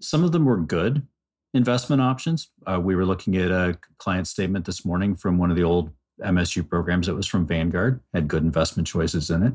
some 0.00 0.24
of 0.24 0.32
them 0.32 0.46
were 0.46 0.56
good 0.56 1.06
investment 1.52 2.00
options. 2.00 2.48
Uh, 2.66 2.80
we 2.80 2.96
were 2.96 3.04
looking 3.04 3.36
at 3.36 3.50
a 3.50 3.78
client 3.98 4.26
statement 4.26 4.64
this 4.64 4.86
morning 4.86 5.14
from 5.14 5.36
one 5.36 5.50
of 5.50 5.56
the 5.58 5.64
old 5.64 5.90
MSU 6.22 6.68
programs 6.68 7.06
that 7.06 7.14
was 7.14 7.26
from 7.26 7.46
Vanguard, 7.46 8.00
had 8.14 8.28
good 8.28 8.42
investment 8.42 8.86
choices 8.86 9.30
in 9.30 9.42
it. 9.42 9.54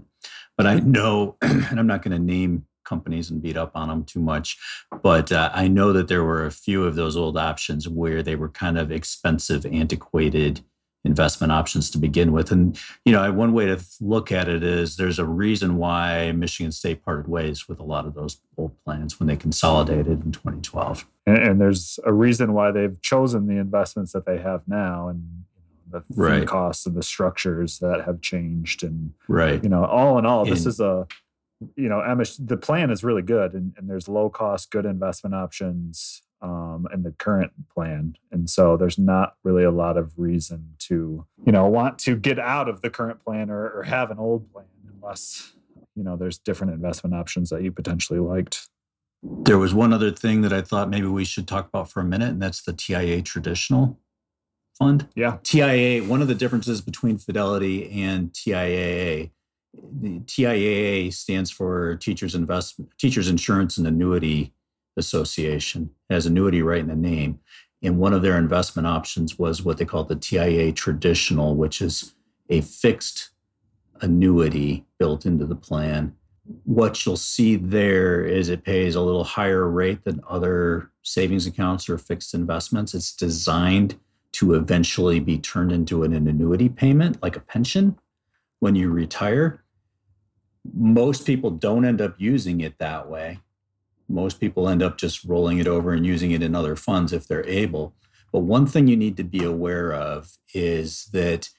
But 0.56 0.67
I 0.67 0.80
know, 0.80 1.36
and 1.41 1.80
I'm 1.80 1.88
not 1.88 2.01
going 2.01 2.17
to 2.17 2.23
name 2.23 2.65
companies 2.84 3.30
and 3.30 3.41
beat 3.41 3.58
up 3.58 3.71
on 3.75 3.89
them 3.89 4.03
too 4.03 4.19
much, 4.19 4.58
but 5.03 5.32
uh, 5.32 5.51
I 5.53 5.67
know 5.67 5.91
that 5.93 6.08
there 6.08 6.23
were 6.23 6.45
a 6.45 6.51
few 6.51 6.86
of 6.86 6.95
those 6.95 7.17
old 7.17 7.38
options 7.38 7.88
where 7.88 8.23
they 8.23 8.36
were 8.36 8.49
kind 8.49 8.77
of 8.77 8.91
expensive, 8.91 9.65
antiquated 9.65 10.62
investment 11.08 11.51
options 11.51 11.89
to 11.89 11.97
begin 11.97 12.32
with. 12.32 12.51
And, 12.51 12.80
you 13.06 13.13
know, 13.13 13.32
one 13.32 13.53
way 13.53 13.65
to 13.65 13.84
look 13.99 14.32
at 14.32 14.47
it 14.47 14.63
is 14.63 14.97
there's 14.97 15.19
a 15.19 15.25
reason 15.25 15.77
why 15.77 16.32
Michigan 16.34 16.71
State 16.71 17.03
parted 17.03 17.27
ways 17.27 17.67
with 17.67 17.80
a 17.80 17.84
lot 17.84 18.06
of 18.06 18.13
those 18.13 18.41
old 18.58 18.75
plans 18.84 19.19
when 19.19 19.27
they 19.27 19.36
consolidated 19.36 20.23
in 20.23 20.32
2012. 20.32 21.08
And, 21.25 21.38
and 21.38 21.62
there's 21.62 21.99
a 22.06 22.13
reason 22.13 22.53
why 22.53 22.71
they've 22.71 23.01
chosen 23.01 23.47
the 23.47 23.58
investments 23.58 24.12
that 24.12 24.25
they 24.25 24.38
have 24.38 24.67
now. 24.67 25.08
And 25.08 25.45
the 25.89 26.04
right. 26.15 26.47
costs 26.47 26.86
and 26.86 26.95
the 26.95 27.04
structures 27.04 27.80
that 27.80 28.04
have 28.06 28.21
changed 28.21 28.84
and 28.84 29.13
right. 29.28 29.63
you 29.63 29.69
know 29.69 29.86
all 29.86 30.17
in 30.17 30.26
all 30.26 30.45
this 30.45 30.65
is 30.65 30.80
a 30.80 31.08
you 31.76 31.89
know 31.89 32.02
MS, 32.15 32.38
the 32.38 32.58
plan 32.58 32.91
is 32.91 33.04
really 33.04 33.21
good 33.21 33.54
and, 33.54 33.73
and 33.78 33.89
there's 33.89 34.08
low 34.08 34.30
cost 34.30 34.71
good 34.71 34.86
investment 34.86 35.34
options 35.34 36.21
um, 36.41 36.88
in 36.93 37.04
the 37.04 37.12
current 37.12 37.52
plan. 37.73 38.15
And 38.32 38.50
so 38.50 38.78
there's 38.78 38.97
not 38.97 39.36
really 39.43 39.63
a 39.63 39.71
lot 39.71 39.97
of 39.97 40.13
reason 40.17 40.76
to 40.80 41.26
you 41.45 41.52
know 41.52 41.67
want 41.67 42.00
to 42.00 42.15
get 42.15 42.39
out 42.39 42.69
of 42.69 42.82
the 42.82 42.89
current 42.89 43.23
plan 43.23 43.50
or, 43.50 43.69
or 43.69 43.84
have 43.84 44.12
an 44.12 44.19
old 44.19 44.52
plan 44.52 44.65
unless 44.93 45.54
you 45.95 46.04
know 46.04 46.15
there's 46.15 46.38
different 46.38 46.73
investment 46.73 47.15
options 47.15 47.50
that 47.50 47.63
you 47.63 47.71
potentially 47.71 48.19
liked. 48.19 48.67
There 49.23 49.58
was 49.58 49.73
one 49.73 49.93
other 49.93 50.12
thing 50.12 50.41
that 50.41 50.54
I 50.54 50.62
thought 50.62 50.89
maybe 50.89 51.08
we 51.08 51.26
should 51.26 51.47
talk 51.47 51.67
about 51.67 51.89
for 51.89 52.02
a 52.02 52.06
minute, 52.06 52.30
and 52.30 52.41
that's 52.41 52.62
the 52.62 52.73
TIAA 52.73 53.26
traditional 53.26 54.00
fund. 54.77 55.07
Yeah. 55.15 55.37
TIAA, 55.43 56.07
one 56.07 56.21
of 56.21 56.27
the 56.27 56.35
differences 56.35 56.81
between 56.81 57.17
Fidelity 57.17 58.03
and 58.03 58.31
TIAA, 58.31 59.31
the 59.73 60.19
TIAA 60.21 61.13
stands 61.13 61.51
for 61.51 61.95
Teachers 61.97 62.35
Investment 62.35 62.91
Teachers 62.97 63.29
Insurance 63.29 63.77
and 63.77 63.87
Annuity 63.87 64.53
Association. 64.97 65.91
It 66.09 66.13
has 66.13 66.25
annuity 66.25 66.61
right 66.61 66.79
in 66.79 66.87
the 66.87 66.95
name. 66.95 67.39
And 67.83 67.99
one 67.99 68.13
of 68.13 68.23
their 68.23 68.37
investment 68.37 68.87
options 68.87 69.37
was 69.37 69.63
what 69.63 69.77
they 69.77 69.85
call 69.85 70.03
the 70.03 70.15
TIAA 70.15 70.75
traditional, 70.75 71.55
which 71.55 71.81
is 71.81 72.15
a 72.49 72.61
fixed 72.61 73.29
annuity 74.01 74.85
built 74.97 75.25
into 75.25 75.45
the 75.45 75.55
plan 75.55 76.15
what 76.63 77.05
you'll 77.05 77.17
see 77.17 77.55
there 77.55 78.23
is 78.23 78.49
it 78.49 78.63
pays 78.63 78.95
a 78.95 79.01
little 79.01 79.23
higher 79.23 79.69
rate 79.69 80.03
than 80.03 80.21
other 80.29 80.91
savings 81.03 81.45
accounts 81.45 81.89
or 81.89 81.97
fixed 81.97 82.33
investments. 82.33 82.93
It's 82.93 83.13
designed 83.13 83.99
to 84.33 84.53
eventually 84.53 85.19
be 85.19 85.37
turned 85.37 85.71
into 85.71 86.03
an, 86.03 86.13
an 86.13 86.27
annuity 86.27 86.69
payment, 86.69 87.21
like 87.21 87.35
a 87.35 87.41
pension, 87.41 87.97
when 88.59 88.75
you 88.75 88.89
retire. 88.89 89.63
Most 90.73 91.25
people 91.25 91.51
don't 91.51 91.85
end 91.85 92.01
up 92.01 92.15
using 92.17 92.61
it 92.61 92.77
that 92.79 93.09
way. 93.09 93.39
Most 94.09 94.39
people 94.39 94.69
end 94.69 94.81
up 94.81 94.97
just 94.97 95.23
rolling 95.23 95.59
it 95.59 95.67
over 95.67 95.93
and 95.93 96.05
using 96.05 96.31
it 96.31 96.43
in 96.43 96.55
other 96.55 96.75
funds 96.75 97.13
if 97.13 97.27
they're 97.27 97.47
able. 97.47 97.93
But 98.31 98.39
one 98.39 98.65
thing 98.65 98.87
you 98.87 98.97
need 98.97 99.17
to 99.17 99.23
be 99.23 99.43
aware 99.43 99.93
of 99.93 100.37
is 100.53 101.05
that 101.13 101.49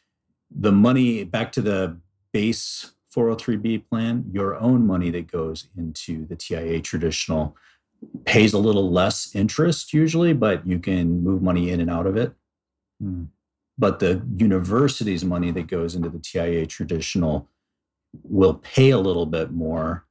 the 0.51 0.73
money, 0.73 1.25
back 1.25 1.53
to 1.53 1.63
the 1.63 1.99
base 2.33 2.93
403b 3.15 3.89
plan, 3.89 4.25
your 4.33 4.57
own 4.57 4.87
money 4.87 5.11
that 5.11 5.31
goes 5.31 5.69
into 5.77 6.27
the 6.27 6.37
TIA 6.37 6.81
traditional 6.81 7.57
pays 8.25 8.53
a 8.53 8.59
little 8.59 8.91
less 8.91 9.35
interest 9.35 9.93
usually, 9.93 10.33
but 10.33 10.67
you 10.67 10.79
can 10.79 11.23
move 11.23 11.43
money 11.43 11.71
in 11.71 11.81
and 11.81 11.91
out 11.91 12.07
of 12.07 12.17
it. 12.17 12.33
Hmm. 13.01 13.25
But 13.77 14.01
the 14.01 14.23
university's 14.37 15.25
money 15.25 15.51
that 15.53 15.69
goes 15.69 15.95
into 15.95 16.09
the 16.09 16.19
TIA 16.19 16.67
traditional 16.67 17.49
will 18.25 18.55
pay 18.55 18.91
a 18.91 18.99
little 18.99 19.27
bit 19.27 19.53
more, 19.53 20.05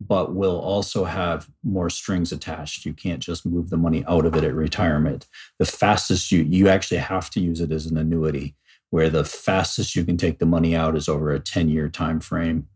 but 0.00 0.34
will 0.34 0.58
also 0.58 1.04
have 1.04 1.48
more 1.62 1.88
strings 1.88 2.32
attached. 2.32 2.84
You 2.84 2.92
can't 2.92 3.20
just 3.20 3.46
move 3.46 3.70
the 3.70 3.76
money 3.76 4.04
out 4.08 4.26
of 4.26 4.34
it 4.34 4.42
at 4.42 4.54
retirement. 4.54 5.28
The 5.58 5.66
fastest 5.66 6.32
you 6.32 6.42
you 6.42 6.68
actually 6.68 6.98
have 6.98 7.30
to 7.30 7.40
use 7.40 7.60
it 7.60 7.70
as 7.70 7.86
an 7.86 7.96
annuity, 7.96 8.56
where 8.90 9.10
the 9.10 9.24
fastest 9.24 9.94
you 9.94 10.04
can 10.04 10.16
take 10.16 10.40
the 10.40 10.46
money 10.46 10.74
out 10.74 10.96
is 10.96 11.08
over 11.08 11.30
a 11.30 11.40
10 11.40 11.68
year 11.68 11.88
time 11.88 12.18
frame. 12.18 12.66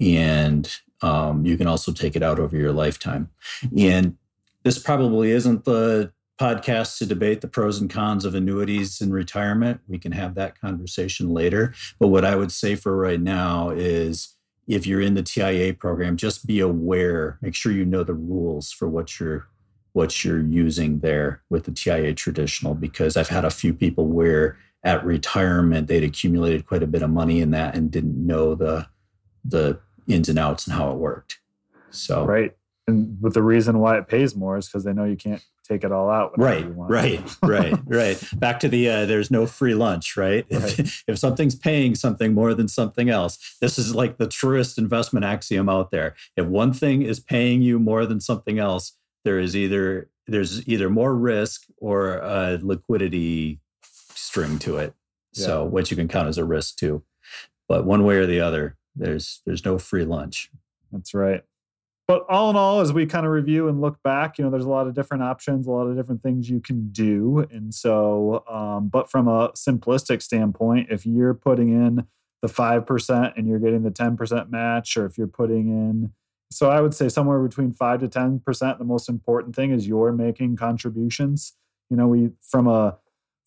And 0.00 0.70
um, 1.02 1.46
you 1.46 1.56
can 1.56 1.66
also 1.66 1.92
take 1.92 2.14
it 2.14 2.22
out 2.22 2.38
over 2.38 2.56
your 2.56 2.72
lifetime. 2.72 3.30
And 3.76 4.16
this 4.64 4.78
probably 4.78 5.30
isn't 5.30 5.64
the 5.64 6.12
podcast 6.38 6.98
to 6.98 7.06
debate 7.06 7.40
the 7.40 7.48
pros 7.48 7.80
and 7.80 7.90
cons 7.90 8.24
of 8.24 8.34
annuities 8.34 9.00
in 9.00 9.12
retirement. 9.12 9.80
We 9.88 9.98
can 9.98 10.12
have 10.12 10.34
that 10.36 10.60
conversation 10.60 11.30
later. 11.30 11.74
But 11.98 12.08
what 12.08 12.24
I 12.24 12.36
would 12.36 12.52
say 12.52 12.76
for 12.76 12.96
right 12.96 13.20
now 13.20 13.70
is 13.70 14.36
if 14.68 14.86
you're 14.86 15.00
in 15.00 15.14
the 15.14 15.22
TIA 15.22 15.74
program, 15.74 16.16
just 16.16 16.46
be 16.46 16.60
aware, 16.60 17.38
make 17.42 17.54
sure 17.54 17.72
you 17.72 17.84
know 17.84 18.04
the 18.04 18.14
rules 18.14 18.70
for 18.70 18.88
what 18.88 19.18
you're 19.18 19.48
what 19.92 20.22
you're 20.24 20.42
using 20.42 21.00
there 21.00 21.42
with 21.48 21.64
the 21.64 21.72
TIA 21.72 22.14
traditional 22.14 22.74
because 22.74 23.16
I've 23.16 23.30
had 23.30 23.44
a 23.44 23.50
few 23.50 23.72
people 23.72 24.06
where 24.06 24.56
at 24.84 25.04
retirement 25.04 25.88
they'd 25.88 26.04
accumulated 26.04 26.66
quite 26.66 26.82
a 26.82 26.86
bit 26.86 27.02
of 27.02 27.10
money 27.10 27.40
in 27.40 27.50
that 27.50 27.74
and 27.74 27.90
didn't 27.90 28.24
know 28.24 28.54
the 28.54 28.86
the 29.44 29.80
ins 30.06 30.28
and 30.28 30.38
outs 30.38 30.66
and 30.66 30.76
how 30.76 30.92
it 30.92 30.98
worked. 30.98 31.38
So 31.90 32.24
right, 32.24 32.54
and 32.86 33.20
but 33.20 33.34
the 33.34 33.42
reason 33.42 33.78
why 33.78 33.98
it 33.98 34.06
pays 34.06 34.36
more 34.36 34.58
is 34.58 34.68
because 34.68 34.84
they 34.84 34.92
know 34.92 35.04
you 35.04 35.16
can't 35.16 35.42
take 35.68 35.84
it 35.84 35.92
all 35.92 36.10
out. 36.10 36.38
Right, 36.38 36.66
right, 36.70 37.36
right, 37.42 37.74
right. 37.86 38.22
Back 38.36 38.60
to 38.60 38.68
the 38.68 38.88
uh, 38.88 39.06
there's 39.06 39.30
no 39.30 39.46
free 39.46 39.74
lunch, 39.74 40.16
right? 40.16 40.46
right. 40.50 40.78
If, 40.78 41.04
if 41.08 41.18
something's 41.18 41.54
paying 41.54 41.94
something 41.94 42.34
more 42.34 42.54
than 42.54 42.68
something 42.68 43.10
else, 43.10 43.56
this 43.60 43.78
is 43.78 43.94
like 43.94 44.18
the 44.18 44.28
truest 44.28 44.78
investment 44.78 45.24
axiom 45.24 45.68
out 45.68 45.90
there. 45.90 46.14
If 46.36 46.46
one 46.46 46.72
thing 46.72 47.02
is 47.02 47.20
paying 47.20 47.62
you 47.62 47.78
more 47.78 48.06
than 48.06 48.20
something 48.20 48.58
else, 48.58 48.96
there 49.24 49.38
is 49.38 49.56
either 49.56 50.08
there's 50.26 50.66
either 50.68 50.90
more 50.90 51.14
risk 51.14 51.64
or 51.78 52.18
a 52.18 52.58
liquidity 52.62 53.60
string 53.82 54.58
to 54.60 54.76
it. 54.78 54.94
Yeah. 55.34 55.46
So 55.46 55.64
which 55.64 55.90
you 55.90 55.96
can 55.96 56.08
count 56.08 56.28
as 56.28 56.38
a 56.38 56.44
risk 56.44 56.76
too. 56.76 57.02
But 57.68 57.84
one 57.84 58.04
way 58.04 58.16
or 58.16 58.26
the 58.26 58.40
other, 58.40 58.76
there's 58.96 59.42
there's 59.44 59.64
no 59.64 59.78
free 59.78 60.04
lunch. 60.04 60.50
That's 60.92 61.12
right. 61.12 61.44
But 62.08 62.24
all 62.26 62.48
in 62.48 62.56
all, 62.56 62.80
as 62.80 62.90
we 62.90 63.04
kind 63.04 63.26
of 63.26 63.32
review 63.32 63.68
and 63.68 63.82
look 63.82 64.02
back, 64.02 64.38
you 64.38 64.44
know, 64.44 64.50
there's 64.50 64.64
a 64.64 64.70
lot 64.70 64.86
of 64.86 64.94
different 64.94 65.22
options, 65.22 65.66
a 65.66 65.70
lot 65.70 65.88
of 65.88 65.94
different 65.94 66.22
things 66.22 66.48
you 66.48 66.58
can 66.58 66.88
do. 66.88 67.46
And 67.50 67.74
so, 67.74 68.44
um, 68.48 68.88
but 68.88 69.10
from 69.10 69.28
a 69.28 69.50
simplistic 69.50 70.22
standpoint, 70.22 70.88
if 70.90 71.04
you're 71.04 71.34
putting 71.34 71.68
in 71.68 72.06
the 72.40 72.48
5% 72.48 73.32
and 73.36 73.46
you're 73.46 73.58
getting 73.58 73.82
the 73.82 73.90
10% 73.90 74.50
match, 74.50 74.96
or 74.96 75.04
if 75.04 75.18
you're 75.18 75.26
putting 75.26 75.68
in, 75.68 76.12
so 76.50 76.70
I 76.70 76.80
would 76.80 76.94
say 76.94 77.10
somewhere 77.10 77.40
between 77.40 77.74
5 77.74 78.00
to 78.00 78.08
10%, 78.08 78.78
the 78.78 78.84
most 78.84 79.10
important 79.10 79.54
thing 79.54 79.70
is 79.70 79.86
you're 79.86 80.12
making 80.12 80.56
contributions. 80.56 81.52
You 81.90 81.98
know, 81.98 82.08
we, 82.08 82.30
from 82.40 82.66
a, 82.66 82.96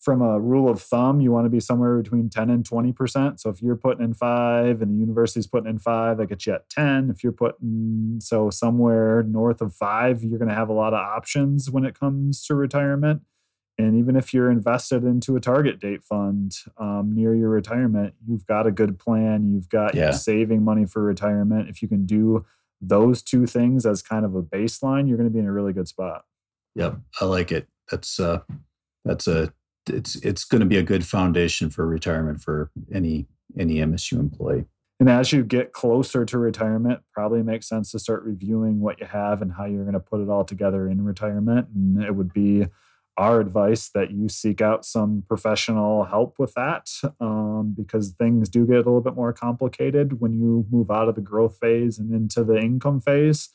from 0.02 0.20
a 0.20 0.40
rule 0.40 0.68
of 0.68 0.82
thumb, 0.82 1.20
you 1.20 1.30
want 1.30 1.46
to 1.46 1.48
be 1.48 1.60
somewhere 1.60 1.96
between 1.96 2.28
10 2.28 2.50
and 2.50 2.68
20%. 2.68 3.38
So 3.38 3.50
if 3.50 3.62
you're 3.62 3.76
putting 3.76 4.04
in 4.04 4.14
five 4.14 4.82
and 4.82 4.90
the 4.90 4.98
university's 4.98 5.46
putting 5.46 5.70
in 5.70 5.78
five, 5.78 6.18
that 6.18 6.26
gets 6.26 6.44
you 6.44 6.54
at 6.54 6.68
10. 6.68 7.08
If 7.08 7.22
you're 7.22 7.32
putting, 7.32 8.18
so 8.20 8.50
somewhere 8.50 9.22
north 9.22 9.60
of 9.60 9.72
five, 9.72 10.24
you're 10.24 10.40
going 10.40 10.48
to 10.48 10.56
have 10.56 10.68
a 10.68 10.72
lot 10.72 10.92
of 10.92 10.98
options 10.98 11.70
when 11.70 11.84
it 11.84 11.98
comes 11.98 12.44
to 12.46 12.56
retirement. 12.56 13.22
And 13.78 13.96
even 13.96 14.16
if 14.16 14.34
you're 14.34 14.50
invested 14.50 15.04
into 15.04 15.36
a 15.36 15.40
target 15.40 15.78
date 15.78 16.02
fund 16.02 16.56
um, 16.78 17.12
near 17.14 17.32
your 17.34 17.48
retirement, 17.48 18.14
you've 18.26 18.46
got 18.46 18.66
a 18.66 18.72
good 18.72 18.98
plan. 18.98 19.52
You've 19.52 19.68
got 19.68 19.94
yeah. 19.94 20.10
saving 20.10 20.64
money 20.64 20.84
for 20.84 21.00
retirement. 21.02 21.68
If 21.68 21.80
you 21.80 21.86
can 21.86 22.06
do 22.06 22.44
those 22.80 23.22
two 23.22 23.46
things 23.46 23.86
as 23.86 24.02
kind 24.02 24.24
of 24.24 24.34
a 24.34 24.42
baseline, 24.42 25.06
you're 25.06 25.16
going 25.16 25.28
to 25.28 25.32
be 25.32 25.38
in 25.38 25.46
a 25.46 25.52
really 25.52 25.72
good 25.72 25.86
spot. 25.86 26.24
Yep, 26.74 26.98
I 27.20 27.24
like 27.24 27.52
it. 27.52 27.68
That's 27.90 28.18
uh, 28.18 28.40
that's 29.04 29.26
a 29.26 29.52
it's 29.88 30.16
it's 30.16 30.44
going 30.44 30.60
to 30.60 30.66
be 30.66 30.76
a 30.76 30.82
good 30.82 31.06
foundation 31.06 31.70
for 31.70 31.86
retirement 31.86 32.40
for 32.40 32.70
any 32.92 33.26
any 33.58 33.76
MSU 33.76 34.18
employee. 34.18 34.64
And 35.00 35.10
as 35.10 35.32
you 35.32 35.42
get 35.42 35.72
closer 35.72 36.24
to 36.24 36.38
retirement, 36.38 37.00
probably 37.12 37.42
makes 37.42 37.68
sense 37.68 37.90
to 37.90 37.98
start 37.98 38.22
reviewing 38.22 38.80
what 38.80 39.00
you 39.00 39.06
have 39.06 39.42
and 39.42 39.52
how 39.52 39.64
you're 39.64 39.82
going 39.82 39.94
to 39.94 40.00
put 40.00 40.20
it 40.20 40.28
all 40.28 40.44
together 40.44 40.88
in 40.88 41.02
retirement. 41.02 41.66
And 41.74 42.02
it 42.04 42.14
would 42.14 42.32
be 42.32 42.66
our 43.16 43.40
advice 43.40 43.90
that 43.94 44.10
you 44.10 44.28
seek 44.28 44.60
out 44.60 44.84
some 44.84 45.24
professional 45.26 46.04
help 46.04 46.38
with 46.38 46.54
that 46.54 46.88
um, 47.20 47.74
because 47.76 48.12
things 48.12 48.48
do 48.48 48.64
get 48.64 48.76
a 48.76 48.78
little 48.78 49.00
bit 49.00 49.16
more 49.16 49.32
complicated 49.32 50.20
when 50.20 50.32
you 50.32 50.66
move 50.70 50.90
out 50.90 51.08
of 51.08 51.14
the 51.14 51.20
growth 51.20 51.58
phase 51.58 51.98
and 51.98 52.14
into 52.14 52.44
the 52.44 52.58
income 52.58 53.00
phase. 53.00 53.50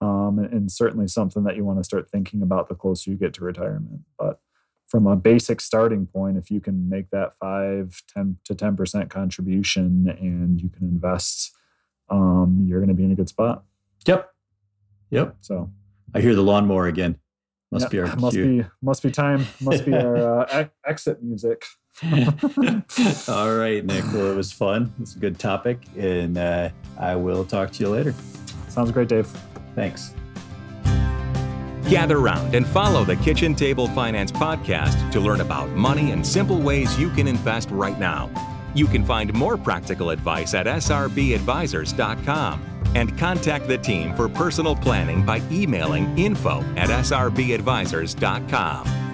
Um, 0.00 0.38
and, 0.38 0.70
certainly 0.70 1.08
something 1.08 1.44
that 1.44 1.56
you 1.56 1.64
want 1.64 1.78
to 1.78 1.84
start 1.84 2.10
thinking 2.10 2.42
about 2.42 2.68
the 2.68 2.74
closer 2.74 3.10
you 3.10 3.16
get 3.16 3.32
to 3.34 3.44
retirement. 3.44 4.00
But 4.18 4.40
from 4.86 5.06
a 5.06 5.16
basic 5.16 5.60
starting 5.60 6.06
point, 6.06 6.36
if 6.36 6.50
you 6.50 6.60
can 6.60 6.88
make 6.88 7.10
that 7.10 7.34
five, 7.34 8.02
10 8.14 8.38
to 8.44 8.54
10% 8.54 9.10
contribution 9.10 10.08
and 10.20 10.60
you 10.60 10.68
can 10.68 10.84
invest, 10.84 11.52
um, 12.08 12.64
you're 12.66 12.80
going 12.80 12.88
to 12.88 12.94
be 12.94 13.04
in 13.04 13.12
a 13.12 13.16
good 13.16 13.28
spot. 13.28 13.64
Yep. 14.06 14.30
Yep. 15.10 15.36
So 15.40 15.70
I 16.14 16.20
hear 16.20 16.34
the 16.34 16.42
lawnmower 16.42 16.86
again. 16.86 17.18
Must 17.72 17.84
yep. 17.84 17.90
be 17.90 17.98
our 17.98 18.16
must 18.16 18.34
cue. 18.34 18.62
be 18.62 18.68
must 18.80 19.02
be 19.02 19.10
time. 19.10 19.44
Must 19.60 19.84
be 19.84 19.92
our 19.92 20.40
uh, 20.50 20.66
exit 20.86 21.22
music. 21.22 21.64
All 23.28 23.54
right, 23.56 23.84
Nick. 23.84 24.04
Well, 24.12 24.30
it 24.30 24.36
was 24.36 24.52
fun. 24.52 24.92
It's 25.00 25.16
a 25.16 25.18
good 25.18 25.38
topic, 25.38 25.82
and 25.96 26.38
uh, 26.38 26.68
I 26.98 27.16
will 27.16 27.44
talk 27.44 27.72
to 27.72 27.82
you 27.82 27.88
later. 27.88 28.14
Sounds 28.68 28.92
great, 28.92 29.08
Dave. 29.08 29.26
Thanks. 29.74 30.14
Gather 31.88 32.18
round 32.18 32.56
and 32.56 32.66
follow 32.66 33.04
the 33.04 33.14
Kitchen 33.16 33.54
Table 33.54 33.88
Finance 33.88 34.32
podcast 34.32 35.10
to 35.12 35.20
learn 35.20 35.40
about 35.40 35.70
money 35.70 36.10
and 36.10 36.26
simple 36.26 36.60
ways 36.60 36.98
you 36.98 37.10
can 37.10 37.28
invest 37.28 37.70
right 37.70 37.96
now. 37.98 38.30
You 38.74 38.86
can 38.86 39.04
find 39.04 39.32
more 39.32 39.56
practical 39.56 40.10
advice 40.10 40.52
at 40.54 40.66
srbadvisors.com 40.66 42.62
and 42.94 43.16
contact 43.16 43.68
the 43.68 43.78
team 43.78 44.16
for 44.16 44.28
personal 44.28 44.74
planning 44.74 45.24
by 45.24 45.40
emailing 45.50 46.18
info 46.18 46.62
at 46.76 46.88
srbadvisors.com. 46.88 49.05